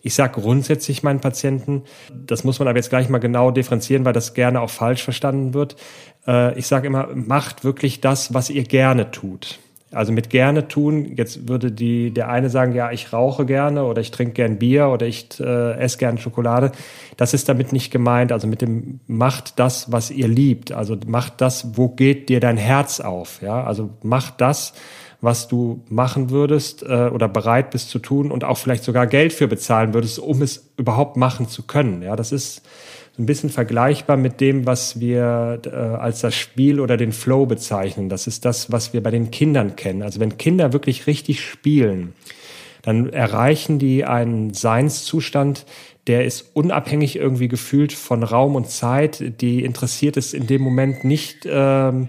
[0.00, 4.14] Ich sage grundsätzlich meinen Patienten, das muss man aber jetzt gleich mal genau differenzieren, weil
[4.14, 5.76] das gerne auch falsch verstanden wird.
[6.26, 9.58] Äh, ich sage immer, macht wirklich das, was ihr gerne tut.
[9.92, 14.00] Also mit gerne tun, jetzt würde die, der eine sagen, ja, ich rauche gerne oder
[14.00, 16.70] ich trinke gern Bier oder ich äh, esse gern Schokolade.
[17.16, 18.30] Das ist damit nicht gemeint.
[18.30, 20.70] Also mit dem macht das, was ihr liebt.
[20.70, 23.42] Also macht das, wo geht dir dein Herz auf?
[23.42, 24.74] Ja, also macht das,
[25.20, 29.32] was du machen würdest äh, oder bereit bist zu tun und auch vielleicht sogar Geld
[29.32, 32.02] für bezahlen würdest, um es überhaupt machen zu können.
[32.02, 32.62] Ja, das ist
[33.20, 38.08] ein bisschen vergleichbar mit dem, was wir äh, als das Spiel oder den Flow bezeichnen.
[38.08, 40.02] Das ist das, was wir bei den Kindern kennen.
[40.02, 42.14] Also wenn Kinder wirklich richtig spielen,
[42.82, 45.66] dann erreichen die einen Seinszustand,
[46.06, 49.40] der ist unabhängig irgendwie gefühlt von Raum und Zeit.
[49.42, 52.08] Die interessiert es in dem Moment nicht, ähm,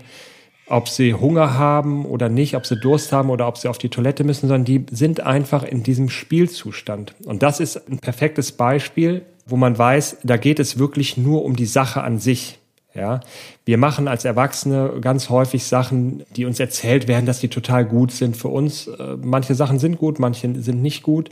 [0.67, 3.89] ob sie Hunger haben oder nicht, ob sie Durst haben oder ob sie auf die
[3.89, 7.13] Toilette müssen, sondern die sind einfach in diesem Spielzustand.
[7.25, 11.55] Und das ist ein perfektes Beispiel wo man weiß, da geht es wirklich nur um
[11.55, 12.59] die Sache an sich.
[12.93, 13.21] Ja,
[13.63, 18.11] wir machen als Erwachsene ganz häufig Sachen, die uns erzählt werden, dass die total gut
[18.11, 18.87] sind für uns.
[18.87, 21.29] Äh, manche Sachen sind gut, manche sind nicht gut.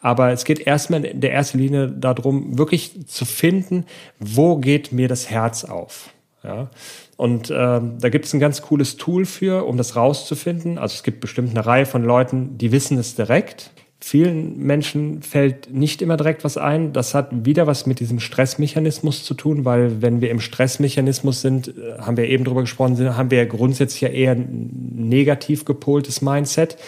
[0.00, 3.86] Aber es geht erstmal in der ersten Linie darum, wirklich zu finden,
[4.20, 6.10] wo geht mir das Herz auf.
[6.44, 6.70] Ja,
[7.16, 10.78] und ähm, da gibt es ein ganz cooles Tool für, um das rauszufinden.
[10.78, 13.72] Also es gibt bestimmt eine Reihe von Leuten, die wissen es direkt.
[14.02, 16.94] Vielen Menschen fällt nicht immer direkt was ein.
[16.94, 21.68] Das hat wieder was mit diesem Stressmechanismus zu tun, weil wenn wir im Stressmechanismus sind,
[21.68, 26.22] äh, haben wir eben drüber gesprochen, haben wir ja grundsätzlich ja eher ein negativ gepoltes
[26.22, 26.78] Mindset.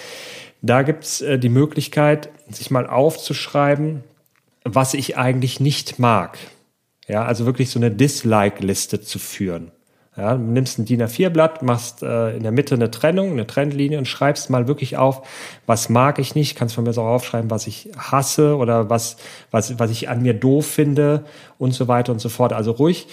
[0.63, 4.05] Da gibt's äh, die Möglichkeit, sich mal aufzuschreiben,
[4.65, 6.39] was ich eigentlich nicht mag.
[7.09, 9.71] Ja, also wirklich so eine Dislike-Liste zu führen.
[10.15, 13.97] Ja, du nimmst ein DIN A4-Blatt, machst äh, in der Mitte eine Trennung, eine Trennlinie
[13.97, 15.27] und schreibst mal wirklich auf,
[15.65, 19.17] was mag ich nicht, kannst von mir auch aufschreiben, was ich hasse oder was,
[19.51, 21.25] was, was ich an mir doof finde
[21.57, 22.53] und so weiter und so fort.
[22.53, 23.07] Also ruhig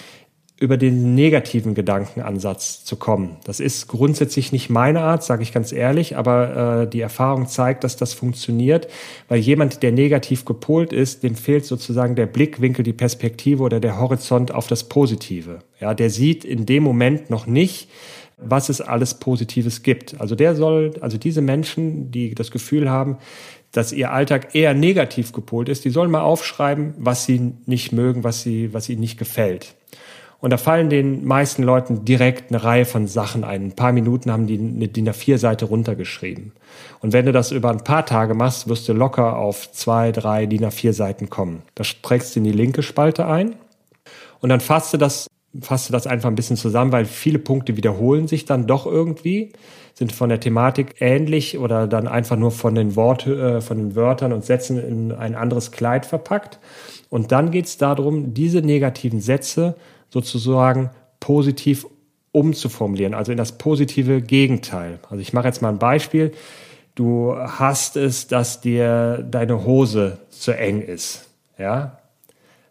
[0.60, 3.38] über den negativen Gedankenansatz zu kommen.
[3.44, 7.82] Das ist grundsätzlich nicht meine Art, sage ich ganz ehrlich, aber äh, die Erfahrung zeigt,
[7.82, 8.86] dass das funktioniert,
[9.28, 13.98] weil jemand, der negativ gepolt ist, dem fehlt sozusagen der Blickwinkel, die Perspektive oder der
[13.98, 15.60] Horizont auf das Positive.
[15.80, 17.88] Ja, der sieht in dem Moment noch nicht,
[18.36, 20.20] was es alles Positives gibt.
[20.20, 23.16] Also der soll, also diese Menschen, die das Gefühl haben,
[23.72, 28.24] dass ihr Alltag eher negativ gepolt ist, die sollen mal aufschreiben, was sie nicht mögen,
[28.24, 29.74] was sie, was ihnen nicht gefällt.
[30.40, 33.66] Und da fallen den meisten Leuten direkt eine Reihe von Sachen ein.
[33.66, 36.52] ein paar Minuten haben die eine DIN A4-Seite runtergeschrieben.
[37.00, 40.46] Und wenn du das über ein paar Tage machst, wirst du locker auf zwei, drei
[40.46, 41.62] DIN A4-Seiten kommen.
[41.74, 43.56] Das trägst du in die linke Spalte ein.
[44.40, 45.26] Und dann fasst du das,
[45.60, 49.52] fasst du das einfach ein bisschen zusammen, weil viele Punkte wiederholen sich dann doch irgendwie,
[49.92, 53.94] sind von der Thematik ähnlich oder dann einfach nur von den, Wort, äh, von den
[53.94, 56.58] Wörtern und Sätzen in ein anderes Kleid verpackt.
[57.10, 59.74] Und dann geht es darum, diese negativen Sätze
[60.10, 61.86] sozusagen positiv
[62.32, 64.98] umzuformulieren, also in das positive Gegenteil.
[65.08, 66.32] Also ich mache jetzt mal ein Beispiel.
[66.94, 71.28] Du hast es, dass dir deine Hose zu eng ist.
[71.58, 71.98] Ja,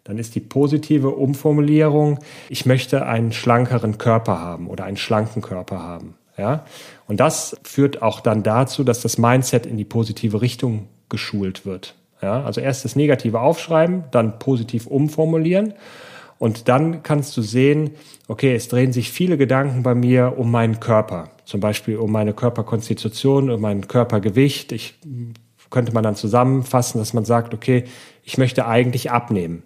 [0.04, 5.82] dann ist die positive Umformulierung, ich möchte einen schlankeren Körper haben oder einen schlanken Körper
[5.82, 6.14] haben.
[6.36, 6.64] Ja,
[7.06, 11.94] und das führt auch dann dazu, dass das Mindset in die positive Richtung geschult wird.
[12.22, 15.74] Ja, also erst das Negative aufschreiben, dann positiv umformulieren
[16.40, 17.90] Und dann kannst du sehen,
[18.26, 21.28] okay, es drehen sich viele Gedanken bei mir um meinen Körper.
[21.44, 24.72] Zum Beispiel um meine Körperkonstitution, um mein Körpergewicht.
[24.72, 24.94] Ich
[25.68, 27.84] könnte man dann zusammenfassen, dass man sagt, okay,
[28.24, 29.64] ich möchte eigentlich abnehmen.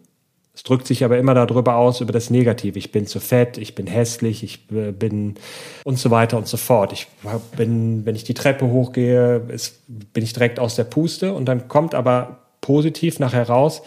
[0.52, 2.76] Es drückt sich aber immer darüber aus, über das Negative.
[2.76, 5.36] Ich bin zu fett, ich bin hässlich, ich bin
[5.84, 6.92] und so weiter und so fort.
[6.92, 7.06] Ich
[7.56, 9.38] bin, wenn ich die Treppe hochgehe,
[10.12, 13.82] bin ich direkt aus der Puste und dann kommt aber positiv nachher raus,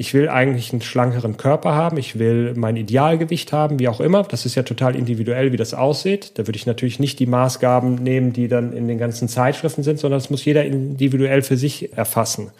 [0.00, 4.22] ich will eigentlich einen schlankeren Körper haben, ich will mein Idealgewicht haben, wie auch immer.
[4.22, 6.38] Das ist ja total individuell, wie das aussieht.
[6.38, 9.98] Da würde ich natürlich nicht die Maßgaben nehmen, die dann in den ganzen Zeitschriften sind,
[9.98, 12.52] sondern das muss jeder individuell für sich erfassen.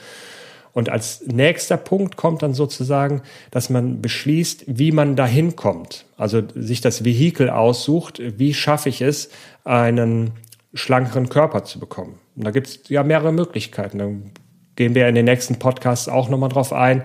[0.72, 3.22] Und als nächster Punkt kommt dann sozusagen,
[3.52, 6.06] dass man beschließt, wie man dahin kommt.
[6.16, 9.30] Also sich das Vehikel aussucht, wie schaffe ich es,
[9.62, 10.32] einen
[10.74, 12.18] schlankeren Körper zu bekommen.
[12.34, 13.98] Und da gibt es ja mehrere Möglichkeiten.
[13.98, 14.10] Da
[14.78, 17.02] gehen wir in den nächsten Podcasts auch nochmal drauf ein.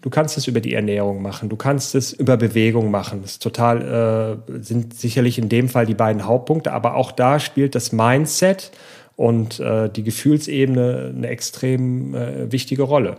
[0.00, 3.22] Du kannst es über die Ernährung machen, du kannst es über Bewegung machen.
[3.22, 7.40] Das ist total äh, sind sicherlich in dem Fall die beiden Hauptpunkte, aber auch da
[7.40, 8.70] spielt das Mindset
[9.16, 13.16] und äh, die Gefühlsebene eine extrem äh, wichtige Rolle.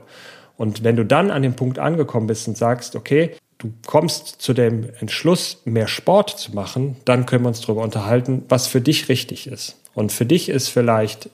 [0.56, 4.54] Und wenn du dann an dem Punkt angekommen bist und sagst, okay, du kommst zu
[4.54, 9.10] dem Entschluss, mehr Sport zu machen, dann können wir uns darüber unterhalten, was für dich
[9.10, 9.76] richtig ist.
[9.94, 11.30] Und für dich ist vielleicht,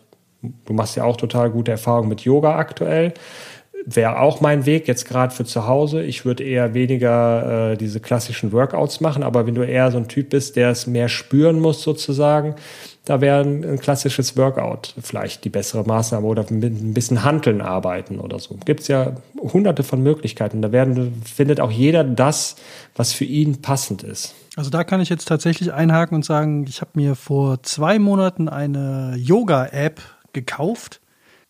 [0.65, 3.13] du machst ja auch total gute Erfahrungen mit Yoga aktuell,
[3.85, 6.03] wäre auch mein Weg jetzt gerade für zu Hause.
[6.03, 10.07] Ich würde eher weniger äh, diese klassischen Workouts machen, aber wenn du eher so ein
[10.07, 12.55] Typ bist, der es mehr spüren muss sozusagen,
[13.05, 18.19] da wäre ein, klassisches Workout vielleicht die bessere Maßnahme oder mit ein bisschen Handeln arbeiten
[18.19, 18.57] oder so.
[18.63, 20.61] Gibt es ja hunderte von Möglichkeiten.
[20.61, 22.55] Da werden, findet auch jeder das,
[22.95, 24.35] was für ihn passend ist.
[24.55, 28.47] Also da kann ich jetzt tatsächlich einhaken und sagen, ich habe mir vor zwei Monaten
[28.47, 29.99] eine Yoga-App
[30.33, 30.99] gekauft.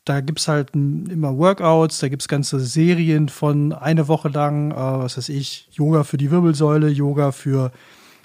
[0.06, 4.72] Da gibt es halt immer Workouts, da gibt es ganze Serien von eine Woche lang,
[4.72, 7.72] äh, was weiß ich, Yoga für die Wirbelsäule, Yoga für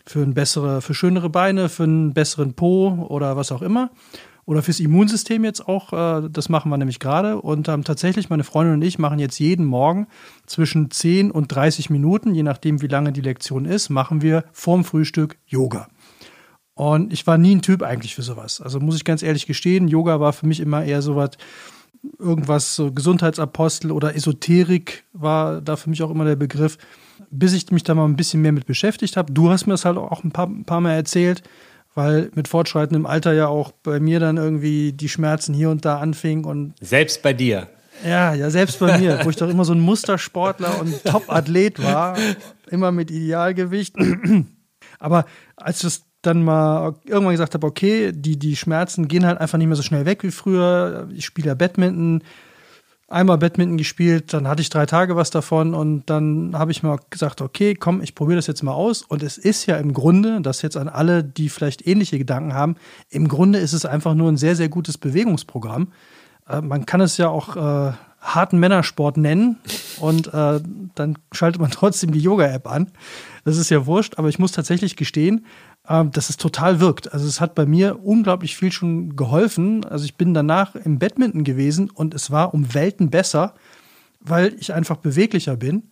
[0.08, 3.90] für ein bessere, für schönere Beine, für einen besseren Po oder was auch immer.
[4.46, 7.38] Oder fürs Immunsystem jetzt auch, äh, das machen wir nämlich gerade.
[7.42, 10.06] Und ähm, tatsächlich, meine Freundin und ich machen jetzt jeden Morgen
[10.46, 14.84] zwischen 10 und 30 Minuten, je nachdem, wie lange die Lektion ist, machen wir vorm
[14.84, 15.88] Frühstück Yoga.
[16.78, 18.60] Und ich war nie ein Typ eigentlich für sowas.
[18.60, 21.30] Also muss ich ganz ehrlich gestehen, Yoga war für mich immer eher sowas,
[22.18, 26.78] irgendwas so Gesundheitsapostel oder Esoterik war da für mich auch immer der Begriff
[27.30, 29.32] bis ich mich da mal ein bisschen mehr mit beschäftigt habe.
[29.32, 31.42] Du hast mir das halt auch ein paar, ein paar Mal erzählt,
[31.94, 35.98] weil mit fortschreitendem Alter ja auch bei mir dann irgendwie die Schmerzen hier und da
[35.98, 37.68] anfingen und selbst bei dir.
[38.06, 42.16] Ja, ja, selbst bei mir, wo ich doch immer so ein Mustersportler und Top-Athlet war,
[42.70, 43.96] immer mit Idealgewicht.
[45.00, 45.24] Aber
[45.56, 49.66] als das dann mal irgendwann gesagt habe, okay, die, die Schmerzen gehen halt einfach nicht
[49.66, 51.08] mehr so schnell weg wie früher.
[51.12, 52.22] Ich spiele ja Badminton,
[53.08, 56.98] einmal Badminton gespielt, dann hatte ich drei Tage was davon und dann habe ich mal
[57.10, 59.02] gesagt, okay, komm, ich probiere das jetzt mal aus.
[59.02, 62.76] Und es ist ja im Grunde, das jetzt an alle, die vielleicht ähnliche Gedanken haben,
[63.08, 65.92] im Grunde ist es einfach nur ein sehr, sehr gutes Bewegungsprogramm.
[66.48, 69.58] Äh, man kann es ja auch äh, harten Männersport nennen
[70.00, 70.60] und äh,
[70.94, 72.90] dann schaltet man trotzdem die Yoga-App an.
[73.44, 75.46] Das ist ja wurscht, aber ich muss tatsächlich gestehen,
[75.88, 77.12] dass es total wirkt.
[77.14, 79.84] Also es hat bei mir unglaublich viel schon geholfen.
[79.86, 83.54] Also ich bin danach im Badminton gewesen und es war um Welten besser,
[84.20, 85.90] weil ich einfach beweglicher bin.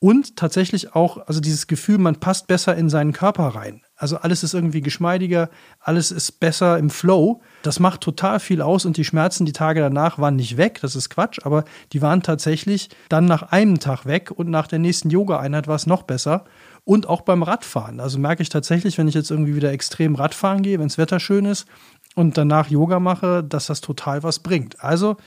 [0.00, 3.82] Und tatsächlich auch, also dieses Gefühl, man passt besser in seinen Körper rein.
[3.96, 7.40] Also alles ist irgendwie geschmeidiger, alles ist besser im Flow.
[7.62, 10.94] Das macht total viel aus und die Schmerzen die Tage danach waren nicht weg, das
[10.94, 15.10] ist Quatsch, aber die waren tatsächlich dann nach einem Tag weg und nach der nächsten
[15.10, 16.44] Yoga-Einheit war es noch besser
[16.88, 18.00] und auch beim Radfahren.
[18.00, 21.20] Also merke ich tatsächlich, wenn ich jetzt irgendwie wieder extrem Radfahren gehe, wenn das Wetter
[21.20, 21.66] schön ist
[22.14, 24.82] und danach Yoga mache, dass das total was bringt.
[24.82, 25.18] Also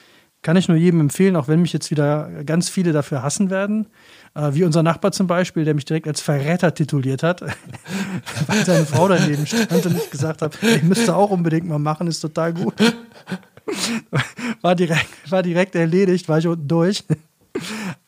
[0.42, 3.86] kann ich nur jedem empfehlen, auch wenn mich jetzt wieder ganz viele dafür hassen werden,
[4.34, 7.42] äh, wie unser Nachbar zum Beispiel, der mich direkt als Verräter tituliert hat,
[8.48, 12.08] weil seine Frau daneben stand und ich gesagt habe, ich müsste auch unbedingt mal machen,
[12.08, 12.74] ist total gut.
[14.62, 17.06] War direkt, war direkt erledigt, war ich unten durch.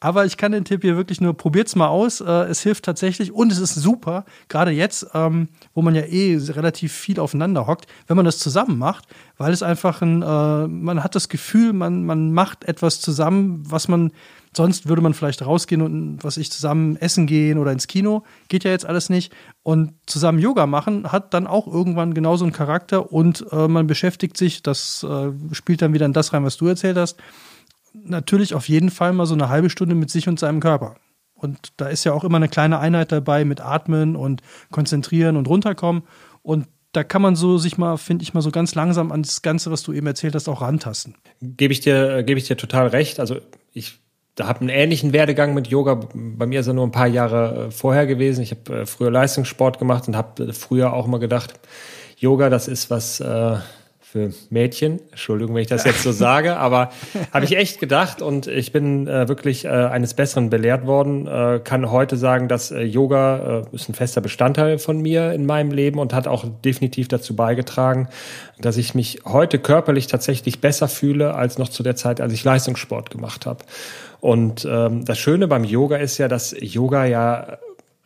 [0.03, 2.19] Aber ich kann den Tipp hier wirklich nur, probiert's mal aus.
[2.19, 6.37] Äh, es hilft tatsächlich und es ist super, gerade jetzt, ähm, wo man ja eh
[6.37, 9.05] relativ viel aufeinander hockt, wenn man das zusammen macht,
[9.37, 13.87] weil es einfach ein, äh, man hat das Gefühl, man, man macht etwas zusammen, was
[13.87, 14.11] man,
[14.53, 18.25] sonst würde man vielleicht rausgehen und, was ich, zusammen essen gehen oder ins Kino.
[18.49, 19.31] Geht ja jetzt alles nicht.
[19.63, 24.35] Und zusammen Yoga machen hat dann auch irgendwann genauso einen Charakter und äh, man beschäftigt
[24.35, 27.15] sich, das äh, spielt dann wieder in das rein, was du erzählt hast
[27.93, 30.95] natürlich auf jeden Fall mal so eine halbe Stunde mit sich und seinem Körper.
[31.35, 35.47] Und da ist ja auch immer eine kleine Einheit dabei mit Atmen und Konzentrieren und
[35.47, 36.03] runterkommen.
[36.41, 39.41] Und da kann man so sich mal, finde ich mal so ganz langsam an das
[39.41, 41.15] Ganze, was du eben erzählt hast, auch rantasten.
[41.41, 43.19] Gebe ich dir, gebe ich dir total recht.
[43.19, 43.37] Also
[43.73, 43.99] ich
[44.35, 45.99] da habe einen ähnlichen Werdegang mit Yoga.
[46.13, 48.41] Bei mir ist er nur ein paar Jahre äh, vorher gewesen.
[48.41, 51.59] Ich habe äh, früher Leistungssport gemacht und habe äh, früher auch immer gedacht,
[52.17, 53.57] Yoga, das ist was äh,
[54.13, 54.99] für Mädchen.
[55.09, 56.91] Entschuldigung, wenn ich das jetzt so sage, aber
[57.33, 61.25] habe ich echt gedacht und ich bin äh, wirklich äh, eines Besseren belehrt worden.
[61.25, 65.47] Äh, kann heute sagen, dass äh, Yoga äh, ist ein fester Bestandteil von mir in
[65.47, 68.07] meinem Leben und hat auch definitiv dazu beigetragen,
[68.59, 72.43] dass ich mich heute körperlich tatsächlich besser fühle als noch zu der Zeit, als ich
[72.43, 73.65] Leistungssport gemacht habe.
[74.21, 77.57] Und ähm, das Schöne beim Yoga ist ja, dass Yoga ja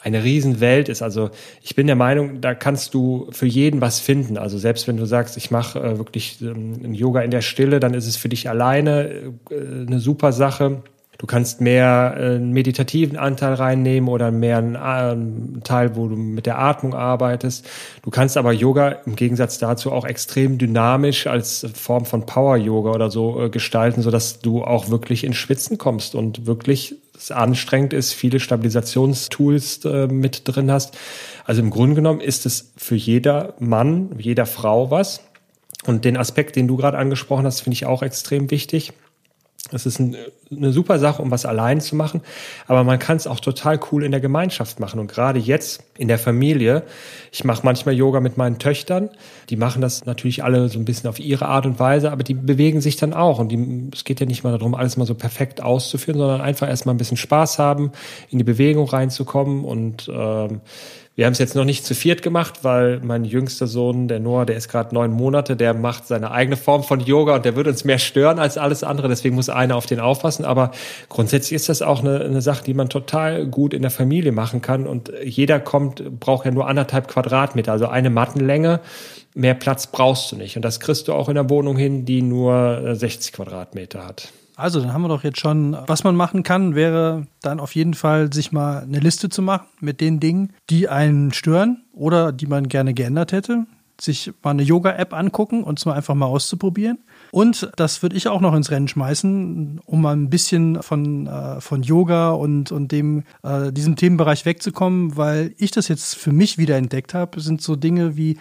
[0.08, 1.02] eine Riesenwelt ist.
[1.02, 1.30] Also
[1.62, 4.38] ich bin der Meinung, da kannst du für jeden was finden.
[4.38, 7.94] Also selbst wenn du sagst, ich mache äh, wirklich ähm, Yoga in der Stille, dann
[7.94, 10.82] ist es für dich alleine äh, eine super Sache.
[11.18, 16.16] Du kannst mehr äh, einen meditativen Anteil reinnehmen oder mehr einen, einen, Teil, wo du
[16.16, 17.68] mit der Atmung arbeitest.
[18.04, 22.92] Du kannst aber Yoga im Gegensatz dazu auch extrem dynamisch als Form von Power Yoga
[22.92, 27.32] oder so äh, gestalten, so dass du auch wirklich ins Schwitzen kommst und wirklich es
[27.32, 30.98] anstrengend ist, viele Stabilisationstools äh, mit drin hast.
[31.46, 35.22] Also im Grunde genommen ist es für jeder Mann, jeder Frau was.
[35.86, 38.94] Und den Aspekt, den du gerade angesprochen hast, finde ich auch extrem wichtig.
[39.72, 40.16] Es ist ein,
[40.50, 42.22] eine super Sache, um was allein zu machen,
[42.68, 45.00] aber man kann es auch total cool in der Gemeinschaft machen.
[45.00, 46.84] Und gerade jetzt in der Familie,
[47.34, 49.10] ich mache manchmal Yoga mit meinen Töchtern,
[49.50, 52.34] die machen das natürlich alle so ein bisschen auf ihre Art und Weise, aber die
[52.34, 53.40] bewegen sich dann auch.
[53.40, 56.70] Und die, es geht ja nicht mal darum, alles mal so perfekt auszuführen, sondern einfach
[56.70, 57.92] erstmal ein bisschen Spaß haben,
[58.30, 60.62] in die Bewegung reinzukommen und ähm,
[61.18, 64.46] wir haben es jetzt noch nicht zu viert gemacht, weil mein jüngster Sohn, der Noah,
[64.46, 67.72] der ist gerade neun Monate, der macht seine eigene Form von Yoga und der würde
[67.72, 69.08] uns mehr stören als alles andere.
[69.08, 70.46] Deswegen muss einer auf den aufpassen.
[70.46, 70.70] Aber
[71.10, 74.62] grundsätzlich ist das auch eine, eine Sache, die man total gut in der Familie machen
[74.62, 74.86] kann.
[74.86, 78.80] Und jeder kommt, braucht ja nur anderthalb Quadratmeter, also eine Mattenlänge.
[79.34, 80.56] Mehr Platz brauchst du nicht.
[80.56, 84.30] Und das kriegst du auch in der Wohnung hin, die nur 60 Quadratmeter hat.
[84.58, 87.94] Also, dann haben wir doch jetzt schon, was man machen kann, wäre dann auf jeden
[87.94, 92.48] Fall sich mal eine Liste zu machen mit den Dingen, die einen stören oder die
[92.48, 93.68] man gerne geändert hätte.
[94.02, 96.98] Sich mal eine Yoga-App angucken und es mal einfach mal auszuprobieren.
[97.30, 101.62] Und das würde ich auch noch ins Rennen schmeißen, um mal ein bisschen von, äh,
[101.62, 106.58] von Yoga und, und dem, äh, diesem Themenbereich wegzukommen, weil ich das jetzt für mich
[106.58, 108.40] wieder entdeckt habe, sind so Dinge wie,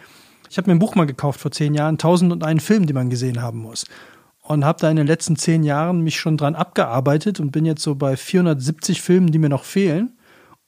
[0.49, 3.43] ich habe mir ein Buch mal gekauft vor zehn Jahren, 1001 Film, die man gesehen
[3.43, 3.85] haben muss
[4.49, 7.83] und habe da in den letzten zehn Jahren mich schon dran abgearbeitet und bin jetzt
[7.83, 10.13] so bei 470 Filmen, die mir noch fehlen.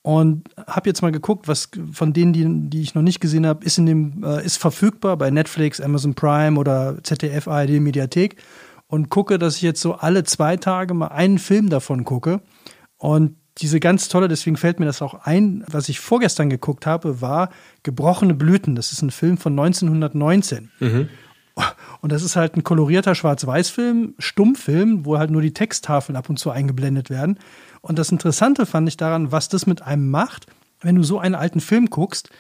[0.03, 3.65] Und habe jetzt mal geguckt, was von denen, die, die ich noch nicht gesehen habe,
[3.65, 8.37] ist äh, ist verfügbar bei Netflix, Amazon Prime oder ZDF, ARD Mediathek
[8.87, 12.41] und gucke, dass ich jetzt so alle zwei Tage mal einen Film davon gucke.
[12.97, 17.21] Und diese ganz tolle, deswegen fällt mir das auch ein, was ich vorgestern geguckt habe,
[17.21, 17.51] war
[17.83, 18.77] Gebrochene Blüten.
[18.77, 20.71] Das ist ein Film von 1919.
[20.81, 21.09] Mhm.
[22.01, 26.39] Und das ist halt ein kolorierter Schwarz-Weiß-Film, Stummfilm, wo halt nur die Texttafeln ab und
[26.39, 27.39] zu eingeblendet werden.
[27.81, 30.47] Und das Interessante fand ich daran, was das mit einem macht,
[30.81, 32.31] wenn du so einen alten Film guckst,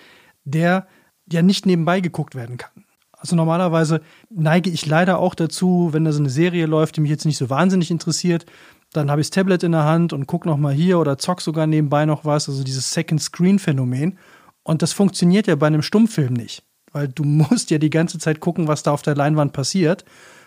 [0.44, 0.86] der
[1.30, 2.84] ja nicht nebenbei geguckt werden kann.
[3.12, 4.00] Also normalerweise
[4.30, 7.36] neige ich leider auch dazu, wenn da so eine Serie läuft, die mich jetzt nicht
[7.36, 8.46] so wahnsinnig interessiert,
[8.92, 11.40] dann habe ich das Tablet in der Hand und gucke noch mal hier oder zock
[11.40, 14.18] sogar nebenbei noch was, also dieses Second Screen Phänomen.
[14.62, 16.62] Und das funktioniert ja bei einem Stummfilm nicht
[16.92, 20.04] weil du musst ja die ganze Zeit gucken, was da auf der Leinwand passiert.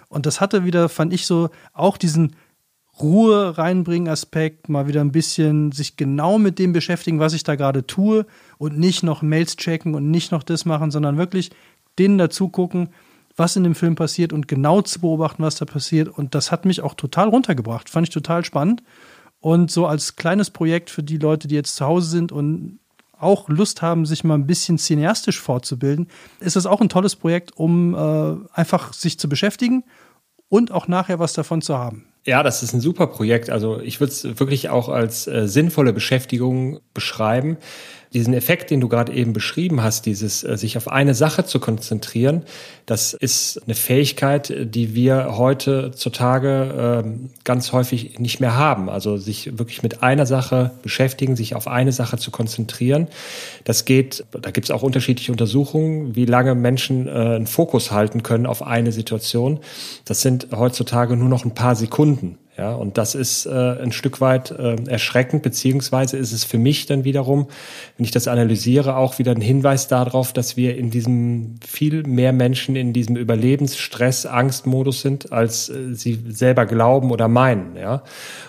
[0.09, 2.35] Und das hatte wieder, fand ich so, auch diesen
[2.99, 7.55] Ruhe reinbringen Aspekt, mal wieder ein bisschen sich genau mit dem beschäftigen, was ich da
[7.55, 8.25] gerade tue
[8.57, 11.51] und nicht noch Mails checken und nicht noch das machen, sondern wirklich
[11.97, 12.89] denen dazu gucken,
[13.35, 16.09] was in dem Film passiert und genau zu beobachten, was da passiert.
[16.09, 17.89] Und das hat mich auch total runtergebracht.
[17.89, 18.83] Fand ich total spannend.
[19.39, 22.79] Und so als kleines Projekt für die Leute, die jetzt zu Hause sind und
[23.21, 26.07] auch Lust haben, sich mal ein bisschen cineastisch fortzubilden,
[26.39, 29.83] ist das auch ein tolles Projekt, um äh, einfach sich zu beschäftigen
[30.49, 32.05] und auch nachher was davon zu haben.
[32.25, 33.49] Ja, das ist ein super Projekt.
[33.49, 37.57] Also ich würde es wirklich auch als äh, sinnvolle Beschäftigung beschreiben
[38.13, 41.59] diesen Effekt, den du gerade eben beschrieben hast, dieses äh, sich auf eine Sache zu
[41.59, 42.43] konzentrieren,
[42.85, 47.09] das ist eine Fähigkeit, die wir heutzutage äh,
[47.45, 48.89] ganz häufig nicht mehr haben.
[48.89, 53.07] Also sich wirklich mit einer Sache beschäftigen, sich auf eine Sache zu konzentrieren.
[53.63, 58.23] Das geht, da gibt es auch unterschiedliche Untersuchungen, wie lange Menschen äh, einen Fokus halten
[58.23, 59.59] können auf eine Situation.
[60.03, 62.37] Das sind heutzutage nur noch ein paar Sekunden.
[62.61, 66.85] Ja, und das ist äh, ein Stück weit äh, erschreckend, beziehungsweise ist es für mich
[66.85, 67.47] dann wiederum,
[67.97, 72.33] wenn ich das analysiere, auch wieder ein Hinweis darauf, dass wir in diesem viel mehr
[72.33, 77.75] Menschen in diesem Überlebensstress, Angstmodus sind, als äh, sie selber glauben oder meinen.
[77.77, 78.03] Ja,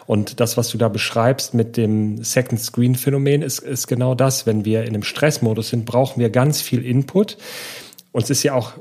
[0.04, 4.44] und das, was du da beschreibst mit dem Second Screen Phänomen, ist, ist genau das.
[4.44, 7.38] Wenn wir in einem Stressmodus sind, brauchen wir ganz viel Input.
[8.12, 8.72] Uns ist ja auch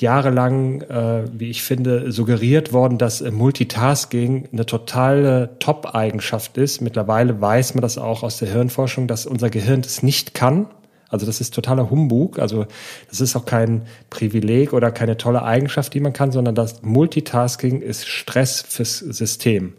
[0.00, 6.80] jahrelang, äh, wie ich finde, suggeriert worden, dass äh, Multitasking eine totale Top-Eigenschaft ist.
[6.80, 10.66] Mittlerweile weiß man das auch aus der Hirnforschung, dass unser Gehirn das nicht kann.
[11.08, 12.38] Also das ist totaler Humbug.
[12.38, 12.66] Also
[13.08, 17.80] das ist auch kein Privileg oder keine tolle Eigenschaft, die man kann, sondern das Multitasking
[17.80, 19.74] ist Stress fürs System.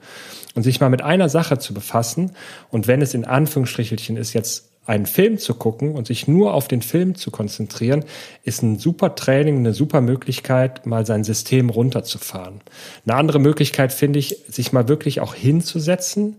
[0.56, 2.32] Und sich mal mit einer Sache zu befassen
[2.72, 6.68] und wenn es in Anführungsstrichelchen ist, jetzt einen Film zu gucken und sich nur auf
[6.68, 8.06] den Film zu konzentrieren,
[8.44, 12.62] ist ein super Training, eine super Möglichkeit, mal sein System runterzufahren.
[13.06, 16.38] Eine andere Möglichkeit finde ich, sich mal wirklich auch hinzusetzen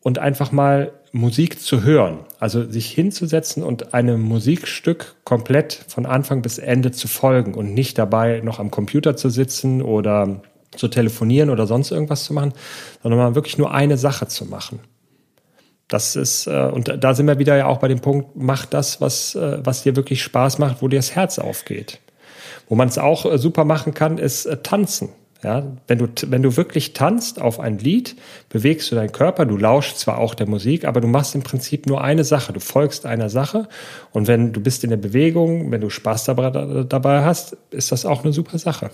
[0.00, 2.20] und einfach mal Musik zu hören.
[2.40, 7.98] Also sich hinzusetzen und einem Musikstück komplett von Anfang bis Ende zu folgen und nicht
[7.98, 10.40] dabei noch am Computer zu sitzen oder
[10.74, 12.52] zu telefonieren oder sonst irgendwas zu machen,
[13.02, 14.80] sondern mal wirklich nur eine Sache zu machen.
[15.88, 19.00] Das ist, äh, und da sind wir wieder ja auch bei dem Punkt, mach das,
[19.00, 22.00] was, äh, was dir wirklich Spaß macht, wo dir das Herz aufgeht.
[22.68, 25.10] Wo man es auch äh, super machen kann, ist äh, tanzen.
[25.42, 28.16] Ja, wenn du, wenn du wirklich tanzt auf ein Lied,
[28.48, 31.84] bewegst du deinen Körper, du lauschst zwar auch der Musik, aber du machst im Prinzip
[31.86, 32.54] nur eine Sache.
[32.54, 33.68] Du folgst einer Sache.
[34.10, 36.48] Und wenn du bist in der Bewegung, wenn du Spaß dabei,
[36.84, 38.90] dabei hast, ist das auch eine super Sache.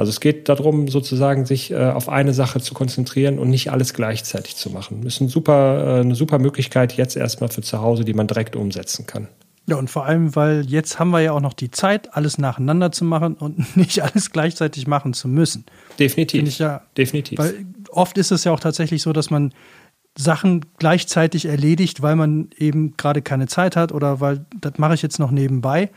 [0.00, 3.92] Also es geht darum, sozusagen sich äh, auf eine Sache zu konzentrieren und nicht alles
[3.92, 5.02] gleichzeitig zu machen.
[5.04, 8.26] Das ist ein super, äh, eine super Möglichkeit jetzt erstmal für zu Hause, die man
[8.26, 9.28] direkt umsetzen kann.
[9.66, 12.92] Ja, und vor allem, weil jetzt haben wir ja auch noch die Zeit, alles nacheinander
[12.92, 15.66] zu machen und nicht alles gleichzeitig machen zu müssen.
[15.98, 16.48] Definitiv.
[16.48, 17.38] ich ja, Definitiv.
[17.38, 19.52] Weil oft ist es ja auch tatsächlich so, dass man
[20.16, 25.02] Sachen gleichzeitig erledigt, weil man eben gerade keine Zeit hat oder weil das mache ich
[25.02, 25.90] jetzt noch nebenbei.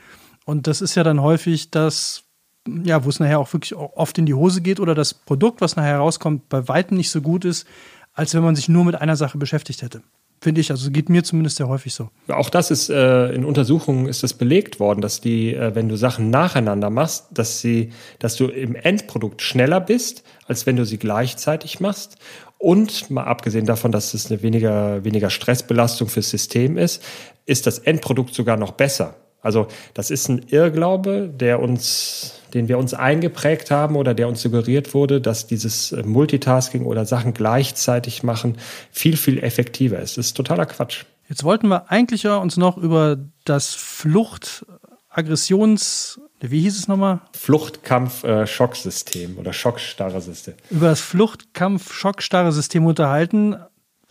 [0.43, 2.22] Und das ist ja dann häufig das,
[2.68, 5.76] ja, wo es nachher auch wirklich oft in die Hose geht oder das Produkt, was
[5.76, 7.68] nachher rauskommt, bei weitem nicht so gut ist,
[8.14, 10.01] als wenn man sich nur mit einer Sache beschäftigt hätte.
[10.41, 12.09] Finde ich, also geht mir zumindest sehr häufig so.
[12.28, 15.95] Auch das ist äh, in Untersuchungen ist das belegt worden, dass die, äh, wenn du
[15.95, 20.97] Sachen nacheinander machst, dass sie, dass du im Endprodukt schneller bist, als wenn du sie
[20.97, 22.18] gleichzeitig machst.
[22.57, 27.01] Und mal abgesehen davon, dass es eine weniger, weniger Stressbelastung fürs System ist,
[27.45, 29.16] ist das Endprodukt sogar noch besser.
[29.43, 34.41] Also das ist ein Irrglaube, der uns, den wir uns eingeprägt haben oder der uns
[34.41, 38.57] suggeriert wurde, dass dieses Multitasking oder Sachen gleichzeitig machen
[38.91, 40.17] viel, viel effektiver ist.
[40.17, 41.03] Das ist totaler Quatsch.
[41.29, 44.65] Jetzt wollten wir eigentlich ja uns noch über das Flucht,
[45.09, 47.21] Aggressions, wie hieß es nochmal?
[47.33, 50.55] Fluchtkampf-Schocksystem oder Schockstarre-System.
[50.69, 53.55] Über das Fluchtkampf-Schockstarre-System unterhalten,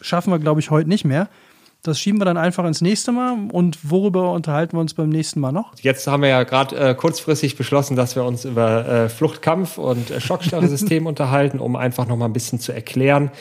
[0.00, 1.28] schaffen wir, glaube ich, heute nicht mehr.
[1.84, 3.48] Das schieben wir dann einfach ins nächste Mal.
[3.50, 5.72] Und worüber unterhalten wir uns beim nächsten Mal noch?
[5.80, 10.10] Jetzt haben wir ja gerade äh, kurzfristig beschlossen, dass wir uns über äh, Fluchtkampf und
[10.12, 13.32] äh, Schockstarre-System unterhalten, um einfach noch mal ein bisschen zu erklären,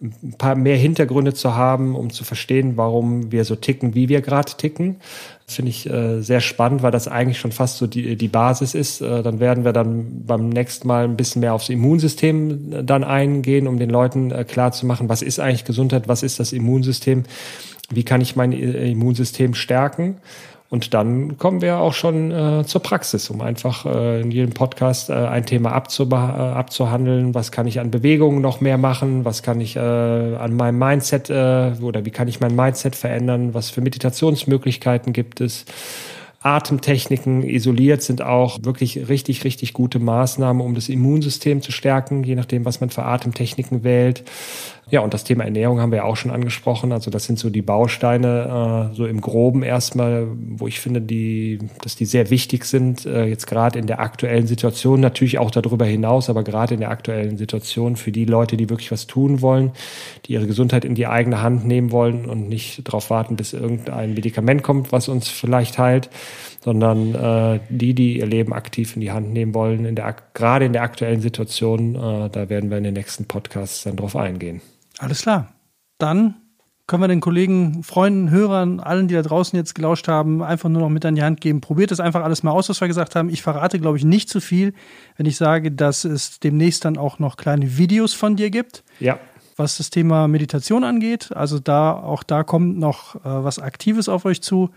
[0.00, 4.22] ein paar mehr Hintergründe zu haben, um zu verstehen, warum wir so ticken, wie wir
[4.22, 4.96] gerade ticken.
[5.44, 8.74] Das finde ich äh, sehr spannend, weil das eigentlich schon fast so die, die Basis
[8.74, 9.02] ist.
[9.02, 13.04] Äh, dann werden wir dann beim nächsten Mal ein bisschen mehr aufs Immunsystem äh, dann
[13.04, 16.54] eingehen, um den Leuten äh, klar zu machen, was ist eigentlich Gesundheit, was ist das
[16.54, 17.24] Immunsystem
[17.90, 20.16] wie kann ich mein Immunsystem stärken?
[20.70, 25.10] Und dann kommen wir auch schon äh, zur Praxis, um einfach äh, in jedem Podcast
[25.10, 27.34] äh, ein Thema äh, abzuhandeln.
[27.34, 29.24] Was kann ich an Bewegungen noch mehr machen?
[29.24, 33.52] Was kann ich äh, an meinem Mindset äh, oder wie kann ich mein Mindset verändern?
[33.52, 35.64] Was für Meditationsmöglichkeiten gibt es?
[36.42, 42.34] Atemtechniken isoliert sind auch wirklich richtig, richtig gute Maßnahmen, um das Immunsystem zu stärken, je
[42.34, 44.24] nachdem, was man für Atemtechniken wählt.
[44.90, 46.90] Ja, und das Thema Ernährung haben wir ja auch schon angesprochen.
[46.90, 50.26] Also das sind so die Bausteine, äh, so im Groben erstmal,
[50.56, 54.48] wo ich finde, die, dass die sehr wichtig sind, äh, jetzt gerade in der aktuellen
[54.48, 58.68] Situation, natürlich auch darüber hinaus, aber gerade in der aktuellen Situation für die Leute, die
[58.68, 59.70] wirklich was tun wollen,
[60.26, 64.14] die ihre Gesundheit in die eigene Hand nehmen wollen und nicht darauf warten, bis irgendein
[64.14, 66.10] Medikament kommt, was uns vielleicht heilt,
[66.62, 70.64] sondern äh, die, die ihr Leben aktiv in die Hand nehmen wollen, in der, gerade
[70.64, 74.60] in der aktuellen Situation, äh, da werden wir in den nächsten Podcasts dann drauf eingehen.
[74.98, 75.52] Alles klar.
[75.98, 76.34] Dann
[76.90, 80.82] können wir den Kollegen, Freunden, Hörern, allen, die da draußen jetzt gelauscht haben, einfach nur
[80.82, 81.60] noch mit an die Hand geben.
[81.60, 83.30] Probiert es einfach alles mal aus, was wir gesagt haben.
[83.30, 84.74] Ich verrate, glaube ich, nicht zu viel,
[85.16, 88.82] wenn ich sage, dass es demnächst dann auch noch kleine Videos von dir gibt.
[88.98, 89.20] Ja.
[89.56, 91.30] Was das Thema Meditation angeht.
[91.32, 94.70] Also da, auch da kommt noch äh, was Aktives auf euch zu.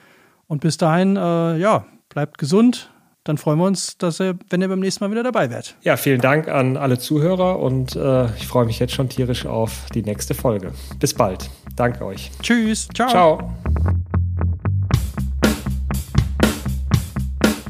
[0.48, 2.92] Und bis dahin, äh, ja, bleibt gesund,
[3.24, 5.76] dann freuen wir uns, dass ihr, wenn ihr beim nächsten Mal wieder dabei wärt.
[5.82, 9.86] Ja, vielen Dank an alle Zuhörer und äh, ich freue mich jetzt schon tierisch auf
[9.94, 10.74] die nächste Folge.
[11.00, 11.50] Bis bald.
[11.76, 12.32] Danke euch.
[12.42, 12.90] Tschüss.
[12.94, 13.10] Ciao.
[13.10, 13.54] Ciao.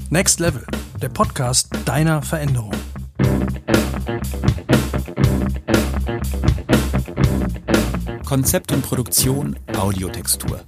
[0.10, 0.66] Next Level,
[1.02, 2.74] der Podcast deiner Veränderung.
[8.26, 10.62] Konzept und Produktion Audiotextur.